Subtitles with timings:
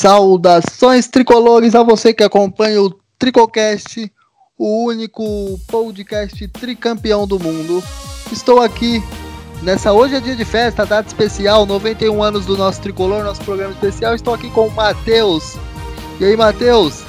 [0.00, 4.10] Saudações tricolores a você que acompanha o Tricocast,
[4.56, 7.84] o único podcast tricampeão do mundo.
[8.32, 9.04] Estou aqui
[9.62, 13.74] nessa hoje é dia de festa, data especial, 91 anos do nosso tricolor, nosso programa
[13.74, 14.14] especial.
[14.14, 15.58] Estou aqui com o Matheus.
[16.18, 17.04] E aí, Matheus?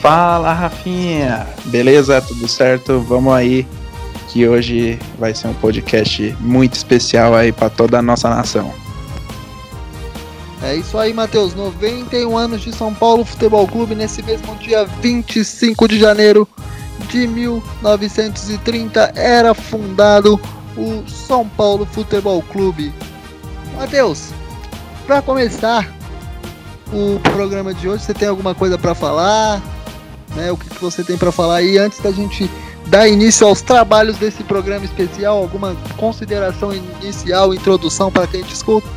[0.00, 1.44] Fala, Rafinha.
[1.64, 2.22] Beleza?
[2.22, 3.00] Tudo certo?
[3.00, 3.66] Vamos aí
[4.28, 8.85] que hoje vai ser um podcast muito especial aí para toda a nossa nação.
[10.62, 11.54] É isso aí, Matheus.
[11.54, 16.48] 91 anos de São Paulo Futebol Clube nesse mesmo dia 25 de janeiro
[17.10, 20.40] de 1930 era fundado
[20.76, 22.92] o São Paulo Futebol Clube.
[23.76, 24.30] Matheus,
[25.06, 25.92] para começar
[26.92, 29.62] o programa de hoje, você tem alguma coisa para falar?
[30.34, 30.50] Né?
[30.50, 32.50] O que, que você tem para falar aí antes da gente
[32.86, 35.38] dar início aos trabalhos desse programa especial?
[35.38, 38.88] Alguma consideração inicial, introdução para quem te escuta?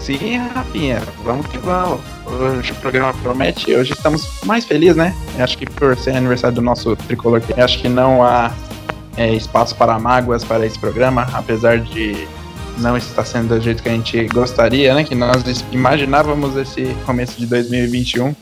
[0.00, 2.00] Sim, Rafinha, vamos que vamos.
[2.26, 5.14] Hoje o programa promete, hoje estamos mais felizes, né?
[5.38, 8.50] Acho que por ser aniversário do nosso tricolor, acho que não há
[9.16, 12.26] é, espaço para mágoas para esse programa, apesar de
[12.78, 15.04] não estar sendo do jeito que a gente gostaria, né?
[15.04, 18.34] Que nós imaginávamos esse começo de 2021.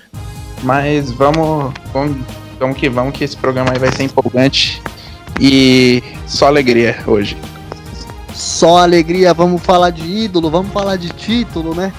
[0.62, 2.16] Mas vamos, vamos,
[2.58, 4.80] vamos que vamos, que esse programa aí vai ser empolgante
[5.40, 7.36] e só alegria hoje
[8.38, 11.92] só alegria, vamos falar de ídolo, vamos falar de título, né?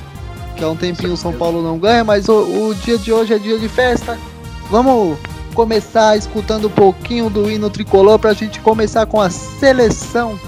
[0.55, 3.33] Que há um tempinho o São Paulo não ganha, mas o, o dia de hoje
[3.33, 4.17] é dia de festa.
[4.69, 5.17] Vamos
[5.53, 10.39] começar escutando um pouquinho do hino tricolor para a gente começar com a seleção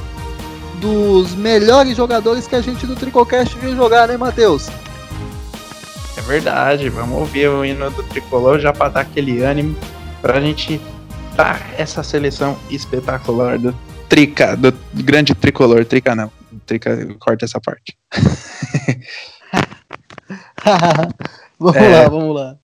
[0.80, 4.69] dos melhores jogadores que a gente do Tricocast viu jogar, né, Matheus?
[6.16, 9.75] É verdade, vamos ouvir o hino do tricolor já para dar aquele ânimo
[10.22, 10.80] para a gente
[11.36, 13.75] dar essa seleção espetacular do
[14.12, 15.86] trica, do grande tricolor.
[15.86, 16.30] Trica não.
[16.66, 17.97] Trica, corta essa parte.
[21.58, 21.96] vamos é...
[21.96, 22.58] lá, vamos lá.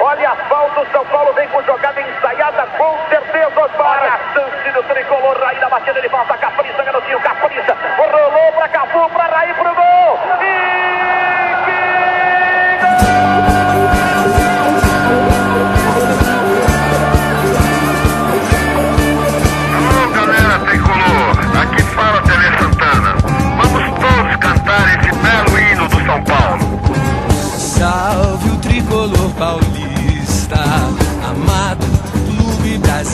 [0.00, 4.00] Olha a falta, o São Paulo vem com jogada ensaiada, com certeza, Osmar.
[4.00, 8.68] Olha a chance do tricolor, Raí na batida de falta, Capriça, garotinho, Capriça, rolou pra
[8.68, 10.20] Cafu, pra Raí, pro gol.
[10.40, 10.87] E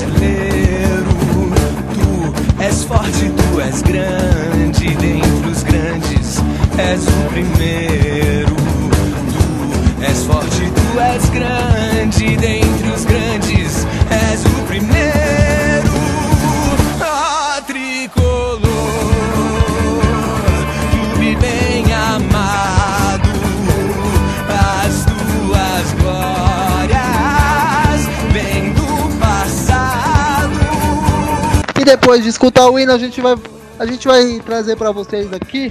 [0.05, 1.15] brasileiro.
[1.95, 6.43] Tu és forte, tu és grande, dentre os grandes
[6.79, 8.57] és o primeiro.
[9.33, 15.14] Tu és forte, tu és grande, dentre os grandes és o primeiro.
[31.85, 33.37] E depois de escutar o hino, a gente vai,
[33.79, 35.71] a gente vai trazer para vocês aqui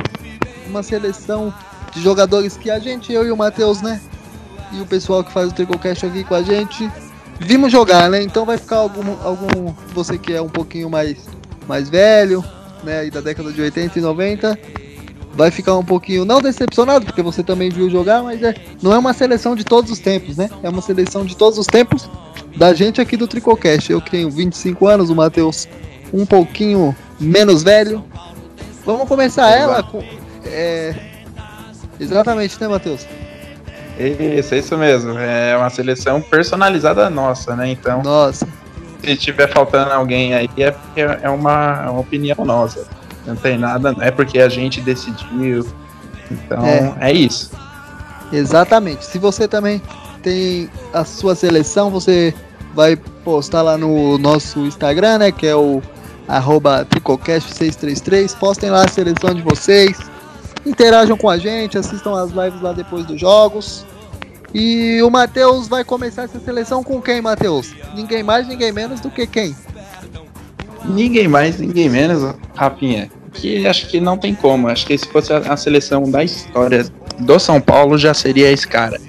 [0.68, 1.52] uma seleção
[1.92, 4.00] de jogadores que a gente, eu e o Matheus, né?
[4.72, 6.88] E o pessoal que faz o Tricocast aqui com a gente,
[7.40, 8.22] vimos jogar, né?
[8.22, 11.18] Então vai ficar algum, algum você que é um pouquinho mais,
[11.68, 12.46] mais velho,
[12.84, 13.00] né?
[13.00, 14.60] Aí da década de 80 e 90,
[15.34, 18.54] vai ficar um pouquinho, não decepcionado, porque você também viu jogar, mas é,
[18.84, 20.48] não é uma seleção de todos os tempos, né?
[20.62, 22.08] É uma seleção de todos os tempos
[22.56, 23.92] da gente aqui do Tricocast.
[23.92, 25.68] Eu tenho 25 anos, o Matheus
[26.14, 28.04] um pouquinho menos velho.
[28.86, 30.04] Vamos começar ela com.
[30.46, 30.94] É...
[32.00, 33.08] Exatamente, né, Matheus?
[33.98, 35.18] Isso, é isso mesmo.
[35.18, 37.70] É uma seleção personalizada nossa, né?
[37.70, 38.02] Então.
[38.04, 38.48] Nossa.
[39.04, 42.86] Se tiver faltando alguém aí, é porque é uma, uma opinião nossa.
[43.26, 45.66] Não tem nada, não é porque a gente decidiu.
[46.32, 47.52] Então, é, é isso.
[48.32, 49.06] Exatamente.
[49.06, 49.82] Se você também
[50.22, 52.34] tem a sua seleção, você
[52.74, 55.32] vai postar lá no nosso Instagram, né?
[55.32, 55.82] Que é o
[56.28, 58.38] arroba Tricocast633.
[58.38, 59.98] Postem lá a seleção de vocês.
[60.66, 63.86] Interajam com a gente, assistam as lives lá depois dos jogos.
[64.54, 67.74] E o Matheus vai começar essa seleção com quem, Matheus?
[67.96, 69.56] Ninguém mais, ninguém menos do que quem?
[70.86, 73.10] Ninguém mais, ninguém menos, Rafinha.
[73.34, 74.68] Que acho que não tem como.
[74.68, 76.86] Acho que se fosse a seleção da história
[77.20, 79.00] do São Paulo, já seria esse cara.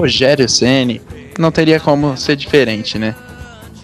[0.00, 1.00] Rogério Ceni
[1.38, 3.14] não teria como ser diferente, né?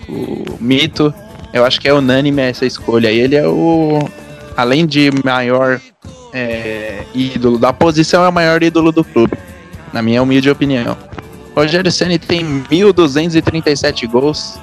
[0.08, 1.12] O mito,
[1.52, 3.08] eu acho que é unânime essa escolha.
[3.08, 3.98] Ele é o,
[4.56, 5.80] além de maior
[6.32, 9.36] é, ídolo da posição, é o maior ídolo do clube,
[9.92, 10.96] na minha humilde opinião.
[11.54, 14.58] Rogério Ceni tem 1.237 gols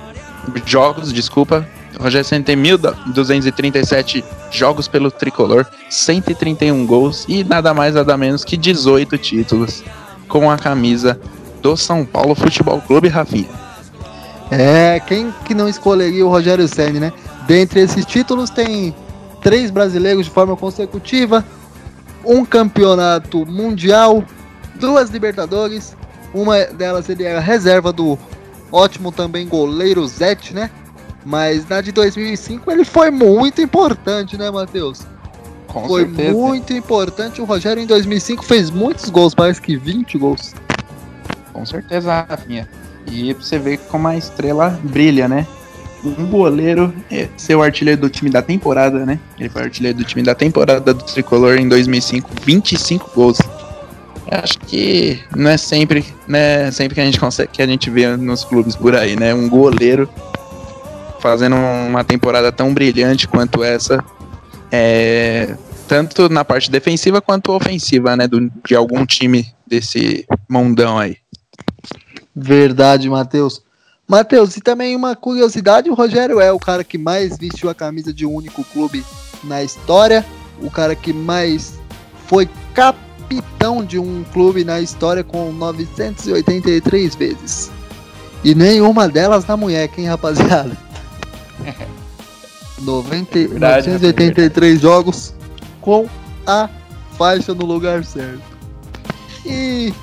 [0.66, 1.68] jogos, desculpa.
[2.00, 8.58] Rogério Senna tem 1.237 jogos pelo tricolor, 131 gols e nada mais nada menos que
[8.58, 9.84] 18 títulos
[10.28, 11.20] com a camisa
[11.64, 13.50] do São Paulo Futebol Clube, Rafinha.
[14.52, 17.14] É, quem que não escolheria o Rogério Senna, né?
[17.48, 18.94] Dentre esses títulos tem
[19.42, 21.44] três brasileiros de forma consecutiva,
[22.24, 24.24] um campeonato mundial,
[24.76, 25.96] duas Libertadores,
[26.34, 28.20] uma delas ele era reserva do
[28.72, 30.70] ótimo também goleiro Zete, né?
[31.26, 35.02] Mas na de 2005 ele foi muito importante, né, Matheus?
[35.68, 36.34] Com foi certeza.
[36.34, 37.42] muito importante.
[37.42, 40.54] O Rogério em 2005 fez muitos gols, parece que 20 gols.
[41.54, 42.68] Com certeza, Rafinha.
[43.10, 45.46] E você ver como a estrela brilha, né?
[46.04, 49.20] Um goleiro é ser o artilheiro do time da temporada, né?
[49.40, 53.38] Ele foi artilheiro do time da temporada do Tricolor em 2005, 25 gols.
[54.30, 58.18] Acho que não é sempre, né, sempre que a gente consegue, que a gente vê
[58.18, 59.34] nos clubes por aí, né?
[59.34, 60.10] Um goleiro
[61.20, 64.04] fazendo uma temporada tão brilhante quanto essa,
[64.72, 65.56] é,
[65.88, 68.28] tanto na parte defensiva quanto ofensiva, né?
[68.28, 71.23] Do, de algum time desse mundão aí.
[72.36, 73.62] Verdade, Matheus.
[74.08, 78.14] Matheus, e também uma curiosidade, o Rogério é o cara que mais vestiu a camisa
[78.14, 79.04] de um único clube
[79.44, 80.26] na história,
[80.62, 81.80] o cara que mais
[82.28, 87.72] foi capitão de um clube na história com 983 vezes.
[88.44, 90.76] E nenhuma delas na mulher, hein, rapaziada?
[92.82, 95.34] 90, Verdade, 983 jogos
[95.80, 96.08] com
[96.46, 96.70] a
[97.18, 98.42] faixa no lugar certo.
[99.46, 99.94] E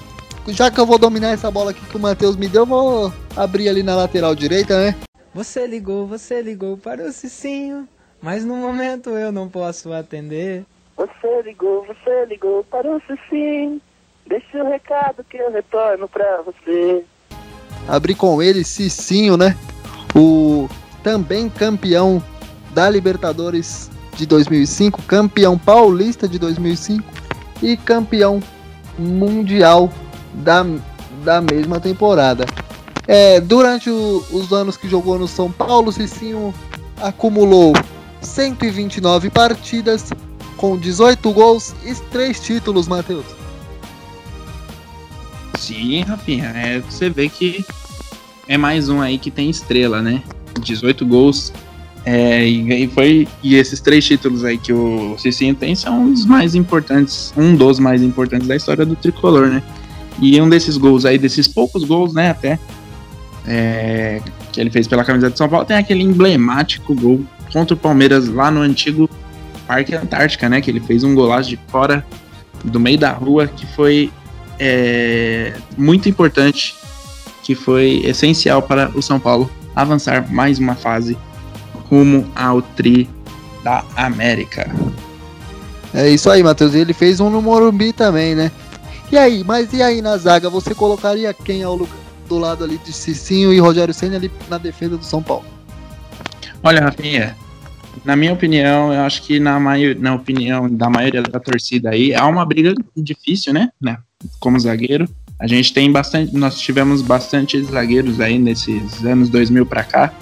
[0.49, 3.13] já que eu vou dominar essa bola aqui que o Matheus me deu, eu vou
[3.37, 4.97] abrir ali na lateral direita, né?
[5.35, 7.89] Você ligou, você ligou para o Cicinho,
[8.21, 10.65] mas no momento eu não posso atender.
[10.97, 13.81] Você ligou, você ligou para o Cicinho.
[14.27, 17.05] Deixa o recado que eu retorno pra você.
[17.89, 19.57] Abri com ele, Cicinho, né?
[20.15, 20.69] O
[21.03, 22.23] também campeão
[22.73, 27.03] da Libertadores de 2005, campeão paulista de 2005
[27.63, 28.41] e campeão
[28.99, 29.91] mundial
[30.35, 30.65] da,
[31.25, 32.47] da mesma temporada.
[33.07, 36.55] É, durante o- os anos que jogou no São Paulo, Cicinho
[37.01, 37.73] acumulou
[38.21, 40.11] 129 partidas
[40.57, 43.25] com 18 gols e 3 títulos, Matheus.
[45.59, 47.65] Sim, Rafinha, é, você vê que
[48.49, 50.23] é mais um aí que tem estrela, né?
[50.61, 51.53] 18 gols.
[52.05, 56.25] É, e, e foi e esses três títulos aí que o Cicinho tem são os
[56.25, 59.63] mais importantes, um dos mais importantes da história do tricolor, né?
[60.21, 62.59] E um desses gols aí, desses poucos gols, né, até
[63.47, 64.21] é,
[64.53, 68.29] que ele fez pela camisa de São Paulo, tem aquele emblemático gol contra o Palmeiras
[68.29, 69.09] lá no antigo
[69.67, 70.61] Parque Antártica, né?
[70.61, 72.05] Que ele fez um golaço de fora
[72.65, 74.13] do meio da rua que foi
[74.59, 76.75] é, muito importante,
[77.43, 81.17] que foi essencial para o São Paulo avançar mais uma fase
[81.89, 83.09] rumo ao Tri
[83.65, 84.71] da América.
[85.95, 86.75] É isso aí, Matheus.
[86.75, 88.53] E ele fez um no Morumbi também, né?
[89.11, 91.97] E aí, mas e aí na zaga, você colocaria quem ao lugar,
[92.29, 95.45] do lado ali de Cicinho e Rogério Senna ali na defesa do São Paulo?
[96.63, 97.37] Olha, Rafinha,
[98.05, 102.15] na minha opinião, eu acho que na, maio- na opinião da maioria da torcida aí,
[102.15, 103.71] há uma briga difícil, né?
[103.81, 103.99] né?
[104.39, 105.09] Como zagueiro.
[105.41, 110.13] A gente tem bastante, nós tivemos bastante zagueiros aí nesses anos 2000 pra cá,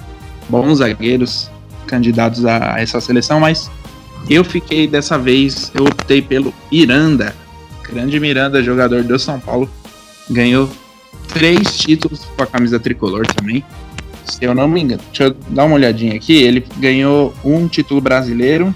[0.48, 1.50] bons zagueiros
[1.86, 3.68] candidatos a essa seleção, mas
[4.30, 7.34] eu fiquei dessa vez, eu optei pelo Miranda,
[7.92, 9.70] grande Miranda, jogador do São Paulo,
[10.30, 10.68] ganhou
[11.28, 13.64] três títulos com a camisa tricolor também.
[14.24, 16.34] Se eu não me engano, deixa eu dar uma olhadinha aqui.
[16.42, 18.74] Ele ganhou um título brasileiro.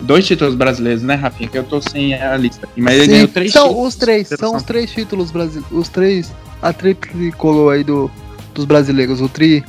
[0.00, 1.48] Dois títulos brasileiros, né, Rafinha?
[1.48, 2.80] Que eu tô sem a lista aqui.
[2.82, 3.88] Mas ele Sim, ganhou três são títulos.
[3.88, 8.10] os três, São os três títulos brasileiros, os três, a tricolor aí do,
[8.54, 9.64] dos brasileiros, o tri,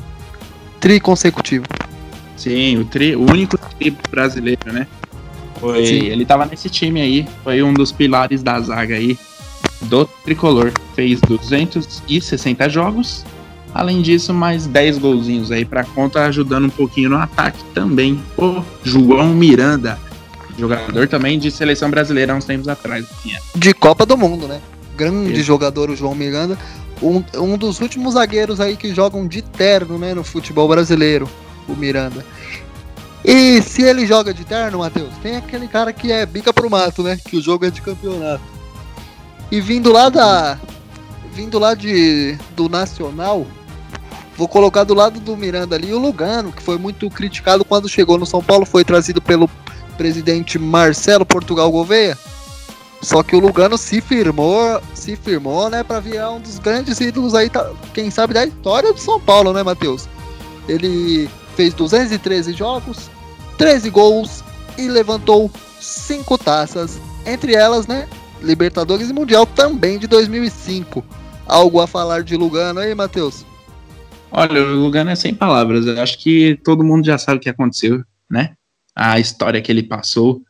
[0.82, 1.66] tri consecutivo.
[2.36, 4.86] Sim, o, tri, o único tri brasileiro, né?
[5.60, 6.06] Foi, Sim.
[6.06, 9.18] ele tava nesse time aí, foi um dos pilares da zaga aí
[9.82, 10.72] do tricolor.
[10.96, 13.26] Fez 260 jogos.
[13.74, 18.20] Além disso, mais 10 golzinhos aí pra conta, ajudando um pouquinho no ataque também.
[18.38, 20.00] O João Miranda,
[20.58, 23.06] jogador também de seleção brasileira há uns tempos atrás.
[23.22, 23.40] Tinha.
[23.56, 24.62] De Copa do Mundo, né?
[24.96, 25.44] Grande Isso.
[25.44, 26.58] jogador o João Miranda.
[27.02, 31.30] Um, um dos últimos zagueiros aí que jogam de terno, né, no futebol brasileiro,
[31.68, 32.26] o Miranda.
[33.24, 37.04] E se ele joga de terno, Matheus, tem aquele cara que é bica pro mato,
[37.04, 37.18] né?
[37.18, 38.44] Que o jogo é de campeonato.
[39.52, 40.58] E vindo lá da.
[41.34, 42.38] Vindo lá de.
[42.56, 43.46] do Nacional,
[44.38, 48.18] vou colocar do lado do Miranda ali o Lugano, que foi muito criticado quando chegou
[48.18, 49.50] no São Paulo, foi trazido pelo
[49.98, 52.18] presidente Marcelo Portugal Gouveia.
[53.02, 57.36] Só que o Lugano se firmou, se firmou, né, para virar um dos grandes ídolos
[57.36, 60.08] aí, tá, quem sabe da história do São Paulo, né, Matheus?
[60.68, 63.10] Ele fez 213 jogos,
[63.58, 64.44] 13 gols
[64.78, 68.08] e levantou cinco taças, entre elas, né,
[68.44, 71.04] Libertadores e Mundial também de 2005.
[71.48, 73.44] Algo a falar de Lugano aí, Matheus?
[74.30, 75.88] Olha, o Lugano é sem palavras.
[75.88, 78.54] Eu acho que todo mundo já sabe o que aconteceu, né?
[78.96, 80.42] A história que ele passou.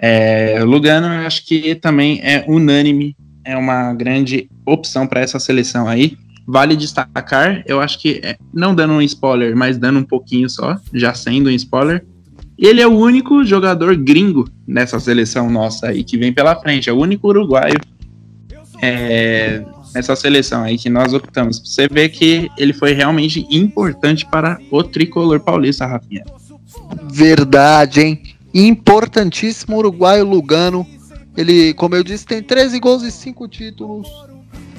[0.00, 5.86] É, Lugano, eu acho que também é unânime, é uma grande opção para essa seleção
[5.86, 6.16] aí.
[6.46, 10.76] Vale destacar, eu acho que, é, não dando um spoiler, mas dando um pouquinho só,
[10.94, 12.04] já sendo um spoiler,
[12.56, 16.92] ele é o único jogador gringo nessa seleção nossa aí que vem pela frente, é
[16.92, 17.78] o único uruguaio
[18.80, 19.62] é,
[19.94, 21.60] nessa seleção aí que nós optamos.
[21.64, 26.24] Você vê que ele foi realmente importante para o tricolor paulista, Rafinha.
[27.10, 28.22] Verdade, hein?
[28.54, 30.86] Importantíssimo uruguaio Lugano.
[31.36, 34.08] Ele, como eu disse, tem 13 gols e 5 títulos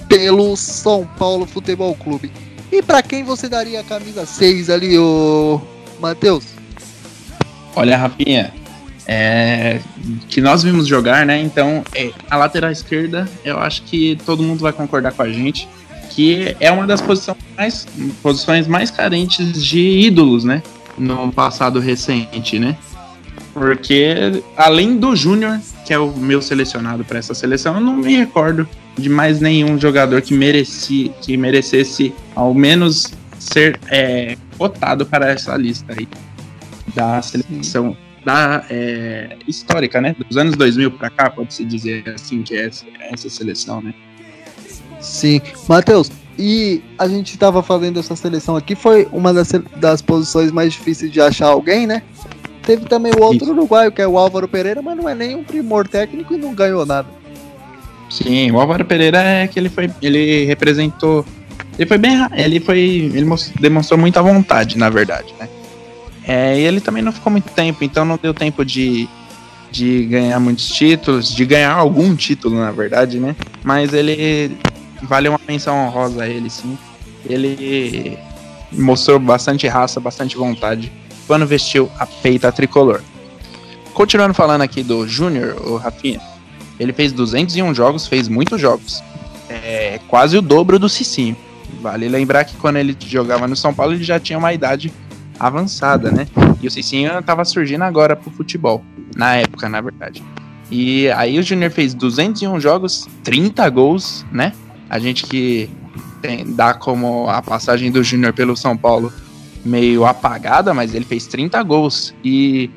[0.08, 2.32] pelo São Paulo Futebol Clube.
[2.72, 5.62] E para quem você daria a camisa 6 ali, o
[6.00, 6.46] Matheus?
[7.76, 8.54] Olha, Rafinha,
[9.06, 9.80] é,
[10.28, 11.40] que nós vimos jogar, né?
[11.40, 15.68] Então, é, a lateral esquerda, eu acho que todo mundo vai concordar com a gente
[16.10, 17.88] que é uma das posições mais,
[18.24, 20.64] posições mais carentes de ídolos, né?
[20.98, 22.76] No passado recente, né?
[23.54, 28.16] Porque além do Júnior, que é o meu selecionado para essa seleção, eu não me
[28.16, 35.30] recordo de mais nenhum jogador que mereci, que merecesse ao menos ser é, cotado para
[35.30, 36.08] essa lista aí
[36.96, 40.16] da seleção da é, histórica, né?
[40.28, 43.94] Dos anos 2000 para cá, pode-se dizer assim que é essa, essa seleção, né?
[45.00, 45.40] Sim,
[45.70, 50.74] Matheus, e a gente estava fazendo essa seleção aqui, foi uma das, das posições mais
[50.74, 52.02] difíceis de achar alguém, né?
[52.64, 53.52] Teve também o outro Isso.
[53.54, 56.86] uruguaio, que é o Álvaro Pereira, mas não é nenhum primor técnico e não ganhou
[56.86, 57.08] nada.
[58.10, 59.90] Sim, o Álvaro Pereira é que ele foi.
[60.02, 61.26] Ele representou.
[61.78, 62.18] Ele foi bem.
[62.34, 62.80] Ele foi.
[62.80, 63.26] Ele
[63.60, 65.50] demonstrou muita vontade, na verdade, né?
[66.28, 69.08] É, e ele também não ficou muito tempo, então não deu tempo de,
[69.72, 73.34] de ganhar muitos títulos, de ganhar algum título, na verdade, né?
[73.64, 74.58] Mas ele
[75.04, 76.78] vale uma menção honrosa a ele, sim.
[77.26, 78.18] Ele
[78.74, 80.92] mostrou bastante raça, bastante vontade
[81.26, 83.02] quando vestiu a peita tricolor.
[83.94, 86.22] Continuando falando aqui do Júnior, o Rafinha,
[86.80, 89.04] ele fez 201 jogos, fez muitos jogos.
[89.50, 91.36] É quase o dobro do Cicinho.
[91.82, 94.92] Vale lembrar que quando ele jogava no São Paulo, ele já tinha uma idade
[95.40, 96.28] avançada, né?
[96.62, 98.84] E o Cicinho tava surgindo agora pro futebol,
[99.16, 100.24] na época, na verdade.
[100.70, 104.54] E aí o Júnior fez 201 jogos, 30 gols, né?
[104.90, 105.70] A gente que
[106.22, 109.12] tem, dá como a passagem do Júnior pelo São Paulo
[109.64, 112.14] meio apagada, mas ele fez 30 gols.
[112.24, 112.70] E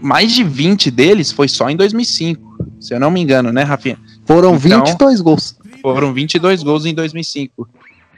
[0.00, 2.53] mais de 20 deles foi só em 2005,
[2.84, 3.98] se eu não me engano, né, Rafinha?
[4.26, 5.56] Foram então, 22 gols.
[5.80, 7.66] Foram 22 gols em 2005.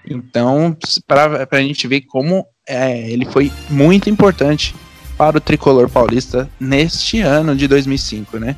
[0.09, 4.75] Então, para a gente ver como é, ele foi muito importante
[5.17, 8.57] para o tricolor paulista neste ano de 2005, né?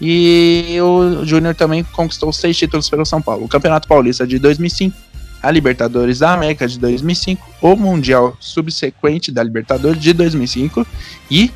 [0.00, 4.96] E o Júnior também conquistou seis títulos pelo São Paulo: o Campeonato Paulista de 2005,
[5.42, 10.86] a Libertadores da América de 2005, o Mundial subsequente da Libertadores de 2005
[11.28, 11.50] e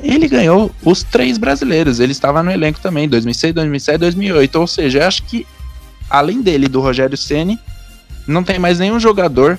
[0.00, 2.00] ele ganhou os três brasileiros.
[2.00, 4.56] Ele estava no elenco também, 2006, 2007, 2008.
[4.56, 5.46] Ou seja, acho que
[6.08, 7.58] além dele, do Rogério Ceni,
[8.26, 9.58] não tem mais nenhum jogador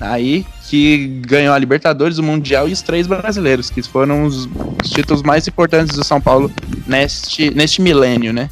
[0.00, 4.46] aí que ganhou a Libertadores, o Mundial e os três brasileiros, que foram os,
[4.82, 6.52] os títulos mais importantes do São Paulo
[6.86, 8.50] neste, neste milênio, né?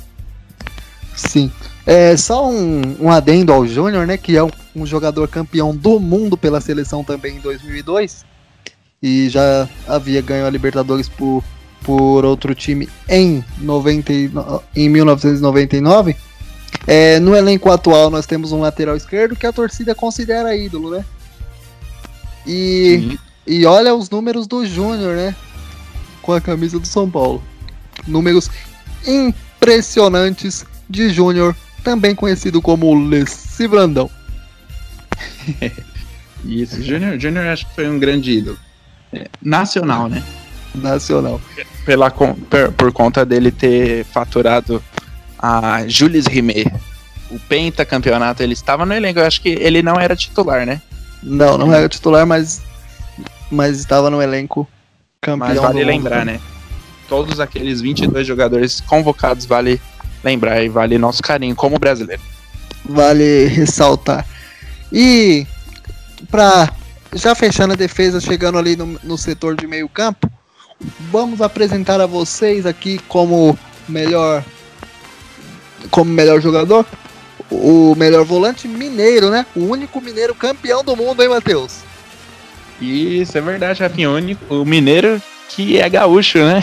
[1.15, 1.51] Sim.
[1.87, 4.17] É, só um, um adendo ao Júnior, né?
[4.17, 8.25] Que é um, um, jogador campeão do mundo pela seleção também em 2002.
[9.03, 11.45] E já havia ganho a Libertadores por,
[11.83, 14.13] por outro time em, 90,
[14.75, 16.17] em 1999.
[16.87, 21.05] É, no elenco atual nós temos um lateral esquerdo que a torcida considera ídolo, né?
[22.47, 25.35] E, e olha os números do Júnior, né?
[26.23, 27.43] Com a camisa do São Paulo.
[28.07, 28.51] Números
[29.07, 34.11] impressionantes de Júnior também conhecido como Leci Brandão.
[36.45, 38.59] Isso, Júnior, Júnior acho que foi um grande ídolo.
[39.43, 40.23] Nacional, né?
[40.75, 41.41] Nacional.
[41.85, 44.83] Pela, por, por conta dele ter faturado
[45.39, 46.73] a Jules Rimet.
[47.31, 49.19] O Penta campeonato, ele estava no elenco.
[49.19, 50.81] Eu acho que ele não era titular, né?
[51.23, 52.63] Não, não era titular, mas,
[53.51, 54.69] mas estava no elenco
[55.21, 55.49] campeão.
[55.49, 56.41] Mas vale lembrar, né?
[57.09, 59.81] Todos aqueles 22 jogadores convocados, vale
[60.23, 62.23] lembrar e vale nosso carinho como brasileiro.
[62.85, 64.27] Vale ressaltar.
[64.93, 65.47] E
[66.31, 66.73] para
[67.17, 70.31] já fechando a defesa, chegando ali no, no setor de meio campo,
[71.11, 73.59] vamos apresentar a vocês aqui como
[73.89, 74.45] melhor
[75.91, 76.85] como melhor jogador?
[77.51, 79.47] O melhor volante mineiro, né?
[79.55, 81.79] O único mineiro campeão do mundo, hein, Matheus?
[82.81, 84.11] Isso é verdade, Rafinha.
[84.51, 86.63] O, mineiro que é gaúcho, né?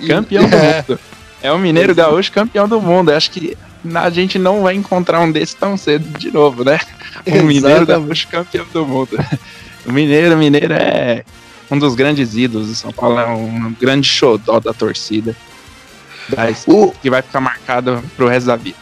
[0.00, 0.76] E- campeão do é.
[0.76, 1.00] mundo.
[1.42, 3.10] É o mineiro gaúcho campeão do mundo.
[3.10, 3.56] Acho que
[3.94, 6.78] a gente não vai encontrar um desse tão cedo de novo, né?
[7.26, 7.86] O mineiro Exatamente.
[7.86, 9.16] gaúcho campeão do mundo.
[9.86, 11.24] O mineiro, mineiro é
[11.70, 13.18] um dos grandes ídolos do São Paulo.
[13.18, 15.36] É um grande xodó da torcida.
[16.28, 18.78] Da- O, que vai ficar marcado pro resto da vida.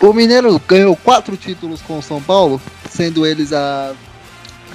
[0.00, 3.92] o Mineiro ganhou quatro títulos com o São Paulo, sendo eles a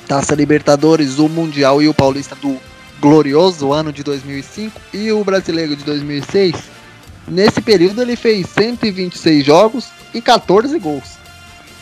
[0.08, 2.58] Taça Libertadores, o Mundial e o Paulista do
[3.00, 6.56] glorioso ano de 2005 e o Brasileiro de 2006.
[7.28, 11.18] Nesse período ele fez 126 jogos e 14 gols.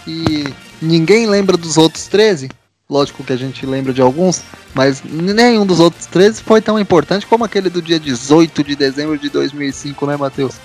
[0.08, 0.44] E
[0.82, 2.50] ninguém lembra dos outros 13.
[2.90, 4.42] Lógico que a gente lembra de alguns,
[4.74, 9.16] mas nenhum dos outros 13 foi tão importante como aquele do dia 18 de dezembro
[9.16, 10.56] de 2005, né, Matheus?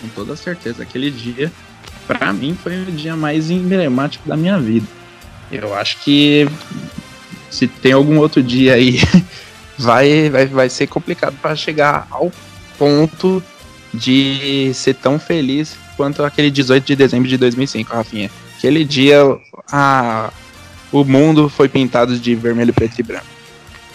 [0.00, 0.82] Com toda certeza.
[0.82, 1.52] Aquele dia,
[2.08, 4.84] pra mim, foi o dia mais emblemático da minha vida.
[5.52, 6.48] Eu acho que
[7.48, 8.98] se tem algum outro dia aí,
[9.78, 12.32] vai, vai, vai ser complicado pra chegar ao
[12.76, 13.40] ponto
[13.94, 18.28] de ser tão feliz quanto aquele 18 de dezembro de 2005, Rafinha.
[18.58, 19.20] Aquele dia,
[19.70, 20.32] a,
[20.92, 23.26] o mundo foi pintado de vermelho, preto e branco.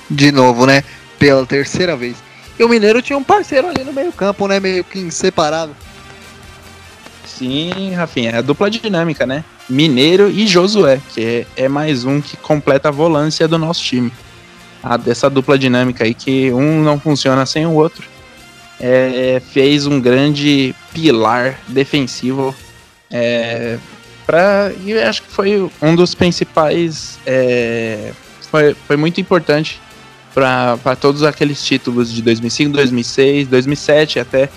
[0.09, 0.83] de novo, né?
[1.17, 2.15] Pela terceira vez.
[2.57, 4.59] E o Mineiro tinha um parceiro ali no meio-campo, né?
[4.59, 5.75] Meio que inseparável.
[7.25, 9.43] Sim, Rafinha, é a dupla dinâmica, né?
[9.67, 14.11] Mineiro e Josué, que é, é mais um que completa a volância do nosso time.
[14.81, 18.07] A dessa dupla dinâmica aí, que um não funciona sem o outro.
[18.79, 22.55] É, fez um grande pilar defensivo.
[23.09, 23.77] É,
[24.83, 27.19] e acho que foi um dos principais.
[27.25, 28.11] é,
[28.49, 29.81] foi, foi muito importante
[30.33, 34.49] para todos aqueles títulos de 2005, 2006, 2007 até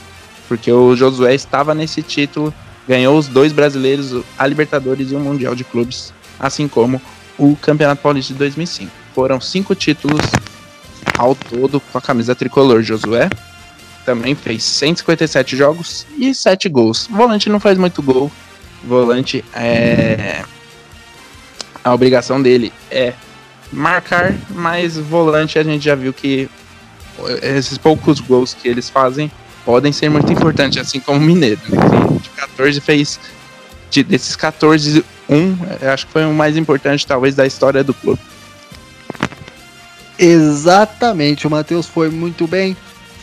[0.49, 2.53] porque o Josué estava nesse título,
[2.89, 7.01] ganhou os dois brasileiros, a Libertadores e o Mundial de Clubes, assim como
[7.37, 8.91] o Campeonato Paulista de 2005.
[9.15, 10.21] Foram cinco títulos
[11.17, 12.83] ao todo com a camisa tricolor.
[12.83, 13.29] Josué
[14.07, 17.07] também fez 157 jogos e 7 gols.
[17.11, 18.33] Volante não faz muito gol.
[18.85, 20.43] Volante é.
[21.83, 23.15] A obrigação dele é
[23.73, 26.49] marcar, mas volante a gente já viu que
[27.43, 29.31] esses poucos gols que eles fazem
[29.65, 31.61] podem ser muito importantes, assim como o Mineiro.
[31.69, 31.79] Né?
[32.15, 33.21] Que de 14 fez.
[33.91, 35.57] De, desses 14, um,
[35.93, 38.21] acho que foi o mais importante, talvez, da história do clube.
[40.19, 42.77] Exatamente, o Matheus foi muito bem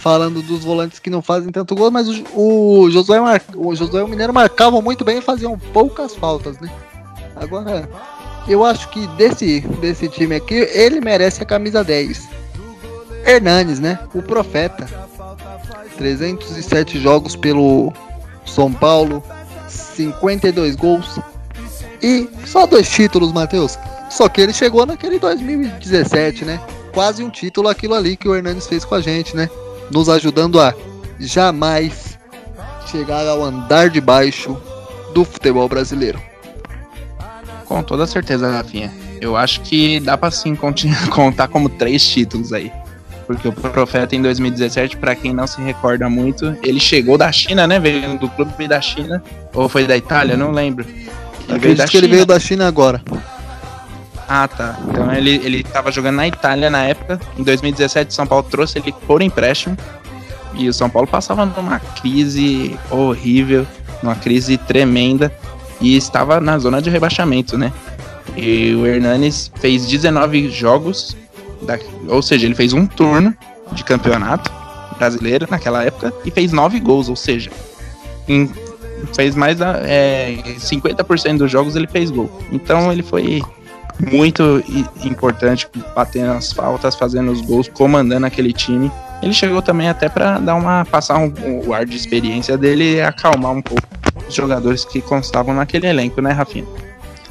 [0.05, 4.05] falando dos volantes que não fazem tanto gol, mas o, o Josué, mar, o Josué
[4.05, 6.69] Mineiro marcavam muito bem e faziam poucas faltas, né?
[7.35, 7.89] Agora,
[8.47, 12.29] eu acho que desse, desse time aqui, ele merece a camisa 10.
[13.25, 13.97] Hernanes, né?
[14.13, 14.87] O profeta.
[15.97, 17.91] 307 jogos pelo
[18.45, 19.23] São Paulo,
[19.67, 21.19] 52 gols
[22.03, 23.75] e só dois títulos, Matheus.
[24.11, 26.61] Só que ele chegou naquele 2017, né?
[26.93, 29.49] Quase um título aquilo ali que o Hernandes fez com a gente, né?
[29.91, 30.73] Nos ajudando a
[31.19, 32.17] jamais
[32.87, 34.57] chegar ao andar de baixo
[35.13, 36.21] do futebol brasileiro.
[37.65, 38.91] Com toda certeza, Rafinha.
[39.19, 40.55] Eu acho que dá pra sim
[41.09, 42.71] contar como três títulos aí.
[43.25, 47.65] Porque o Profeta em 2017, pra quem não se recorda muito, ele chegou da China,
[47.65, 47.79] né?
[47.79, 49.23] Veio do clube da China.
[49.53, 50.37] Ou foi da Itália?
[50.37, 50.85] Não lembro.
[51.47, 53.01] Ele Acredito que ele veio da China agora.
[54.27, 54.77] Ah, tá.
[54.89, 57.19] Então ele, ele tava jogando na Itália na época.
[57.37, 59.77] Em 2017, São Paulo trouxe ele por empréstimo.
[60.55, 63.67] E o São Paulo passava numa crise horrível,
[64.01, 65.31] numa crise tremenda.
[65.81, 67.71] E estava na zona de rebaixamento, né?
[68.35, 71.15] E o Hernanes fez 19 jogos,
[71.61, 73.35] da- ou seja, ele fez um turno
[73.73, 74.51] de campeonato
[74.97, 77.51] brasileiro naquela época e fez 9 gols, ou seja,
[78.27, 78.49] em-
[79.13, 82.31] fez mais é, 50% dos jogos ele fez gol.
[82.51, 83.41] Então ele foi
[83.99, 84.63] muito
[85.03, 88.91] importante, batendo as faltas, fazendo os gols, comandando aquele time.
[89.21, 91.33] Ele chegou também até para dar uma passar um,
[91.65, 93.83] o ar de experiência dele e acalmar um pouco
[94.27, 96.65] os jogadores que constavam naquele elenco, né, Rafinha?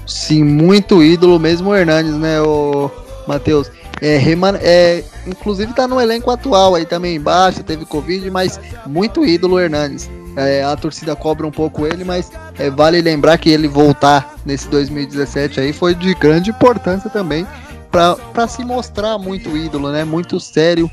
[0.06, 2.90] Sim, muito ídolo mesmo o Hernandes, né, o
[3.26, 3.70] Matheus?
[4.00, 9.24] É, reman- é, inclusive tá no elenco atual aí também embaixo, teve Covid, mas muito
[9.24, 10.10] ídolo o Hernandes.
[10.36, 14.68] É, a torcida cobra um pouco ele, mas é, vale lembrar que ele voltar nesse
[14.68, 17.46] 2017 aí foi de grande importância também
[17.90, 20.04] para se mostrar muito ídolo, né?
[20.04, 20.90] Muito sério.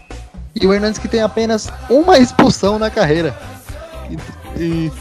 [0.53, 3.35] E o Hernandes que tem apenas uma expulsão na carreira.
[4.57, 4.91] E,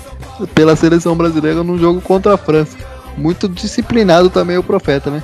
[0.42, 2.78] e pela seleção brasileira num jogo contra a França.
[3.18, 5.22] Muito disciplinado também o profeta, né?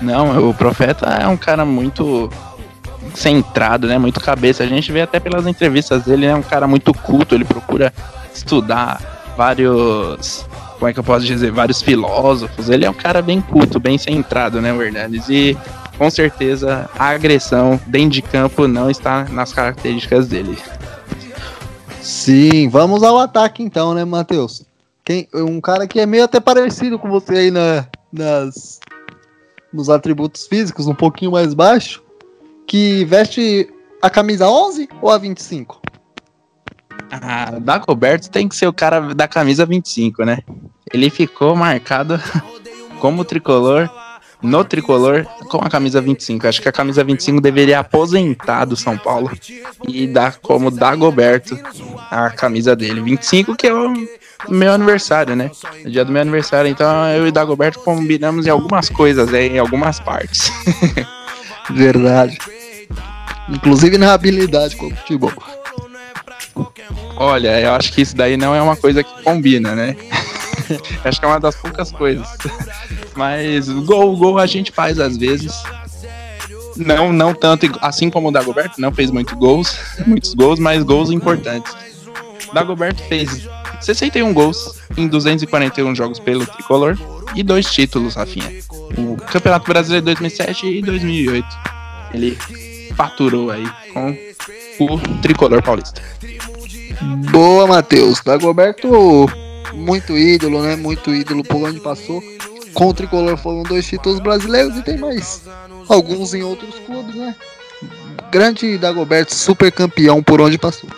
[0.00, 2.30] Não, o Profeta é um cara muito
[3.14, 3.98] centrado, né?
[3.98, 4.62] Muito cabeça.
[4.62, 7.92] A gente vê até pelas entrevistas dele, é um cara muito culto, ele procura
[8.34, 10.46] estudar vários.
[10.78, 11.50] Como é que eu posso dizer?
[11.50, 12.68] Vários filósofos.
[12.68, 15.28] Ele é um cara bem culto, bem centrado, né, Hernandes?
[15.28, 15.56] E
[15.96, 20.56] com certeza a agressão dentro de campo não está nas características dele.
[22.00, 24.64] Sim, vamos ao ataque então, né, Matheus?
[25.04, 28.78] Quem, um cara que é meio até parecido com você aí na, nas,
[29.72, 32.02] nos atributos físicos, um pouquinho mais baixo,
[32.68, 33.68] que veste
[34.00, 35.80] a camisa 11 ou a 25?
[37.10, 40.38] Ah, Dagoberto tem que ser o cara da camisa 25, né?
[40.92, 42.20] Ele ficou marcado
[43.00, 43.90] como tricolor,
[44.42, 46.46] no tricolor, com a camisa 25.
[46.46, 49.30] Acho que a camisa 25 deveria aposentar do São Paulo
[49.88, 51.58] e dar como Dagoberto
[52.10, 53.00] a camisa dele.
[53.00, 53.94] 25 que é o
[54.48, 55.50] meu aniversário, né?
[55.84, 56.70] O dia do meu aniversário.
[56.70, 60.52] Então eu e Dagoberto combinamos em algumas coisas, em algumas partes.
[61.70, 62.38] Verdade.
[63.48, 65.32] Inclusive na habilidade com o futebol.
[67.16, 69.96] Olha, eu acho que isso daí não é uma coisa que combina, né?
[71.04, 72.26] acho que é uma das poucas coisas.
[73.16, 75.52] Mas gol, gol a gente faz às vezes.
[76.76, 81.10] Não, não tanto assim como o Dagoberto, não fez muito gols, muitos gols, mas gols
[81.10, 81.74] importantes.
[82.52, 83.48] Dagoberto fez
[83.80, 86.96] 61 gols em 241 jogos pelo tricolor
[87.34, 88.60] e dois títulos, Rafinha.
[88.96, 91.46] O Campeonato Brasileiro 2007 e 2008.
[92.14, 92.38] Ele
[92.98, 94.10] faturou aí com
[94.80, 96.02] o tricolor paulista.
[97.30, 98.20] Boa, Matheus.
[98.20, 99.30] Dagoberto,
[99.72, 100.74] muito ídolo, né?
[100.74, 102.20] Muito ídolo por onde passou.
[102.74, 105.42] Com o tricolor foram dois títulos brasileiros e tem mais
[105.88, 107.36] alguns em outros clubes, né?
[108.32, 110.90] Grande Dagoberto, super campeão por onde passou.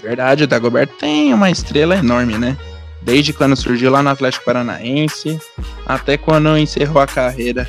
[0.00, 2.56] Verdade, o Dagoberto tem uma estrela enorme, né?
[3.02, 5.40] Desde quando surgiu lá no Atlético Paranaense
[5.84, 7.68] até quando encerrou a carreira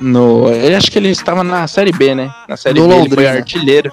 [0.00, 0.48] no.
[0.48, 2.32] Eu acho que ele estava na Série B, né?
[2.48, 3.90] Na Série No B ele foi artilheiro.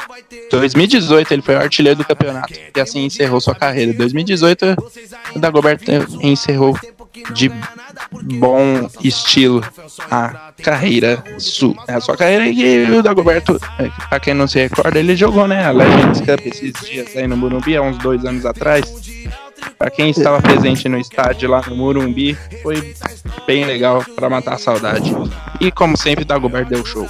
[0.50, 2.54] 2018 ele foi artilheiro do campeonato.
[2.76, 3.94] E assim encerrou sua carreira.
[3.94, 4.76] 2018
[5.36, 6.78] o Dagoberto encerrou
[7.34, 7.52] de
[8.40, 9.64] bom estilo
[10.10, 15.00] a carreira su, a sua carreira e o Dagoberto, é, pra quem não se recorda,
[15.00, 15.64] ele jogou, né?
[15.66, 18.84] A Legends Cup esses dias aí no Morumbi, há uns dois anos atrás.
[19.78, 22.96] Pra quem estava presente no estádio lá no Morumbi, foi
[23.46, 25.14] bem legal pra matar a saudade.
[25.60, 27.08] E como sempre, Dagoberto deu show.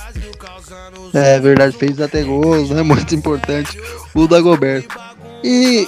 [1.13, 3.77] É verdade, fez até gols, é muito importante
[4.15, 4.97] o Dagoberto.
[5.43, 5.87] E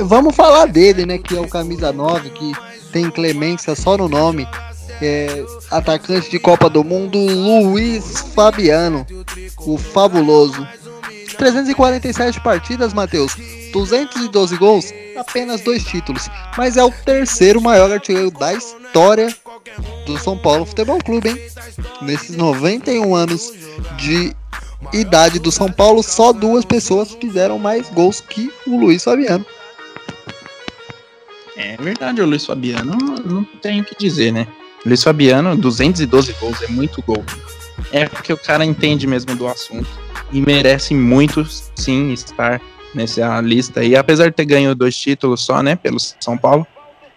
[0.00, 1.18] vamos falar dele, né?
[1.18, 2.52] Que é o camisa 9, que
[2.92, 4.46] tem clemência só no nome.
[5.00, 9.06] É, atacante de Copa do Mundo, Luiz Fabiano,
[9.58, 10.66] o fabuloso.
[11.36, 13.36] 347 partidas, Matheus.
[13.72, 16.28] 212 gols, apenas dois títulos.
[16.56, 19.34] Mas é o terceiro maior artilheiro da história
[20.06, 21.40] do São Paulo Futebol Clube, hein?
[22.02, 23.52] Nesses 91 anos
[23.96, 24.34] de
[24.92, 29.44] idade do São Paulo, só duas pessoas fizeram mais gols que o Luiz Fabiano.
[31.56, 34.46] É verdade, o Luiz Fabiano não tenho o que dizer, né?
[34.84, 37.24] Luiz Fabiano, 212 gols, é muito gol.
[37.92, 39.88] É porque o cara entende mesmo do assunto
[40.32, 42.60] e merece muito, sim, estar
[42.96, 43.94] nessa lista aí.
[43.94, 46.66] Apesar de ter ganho dois títulos só, né, pelo São Paulo,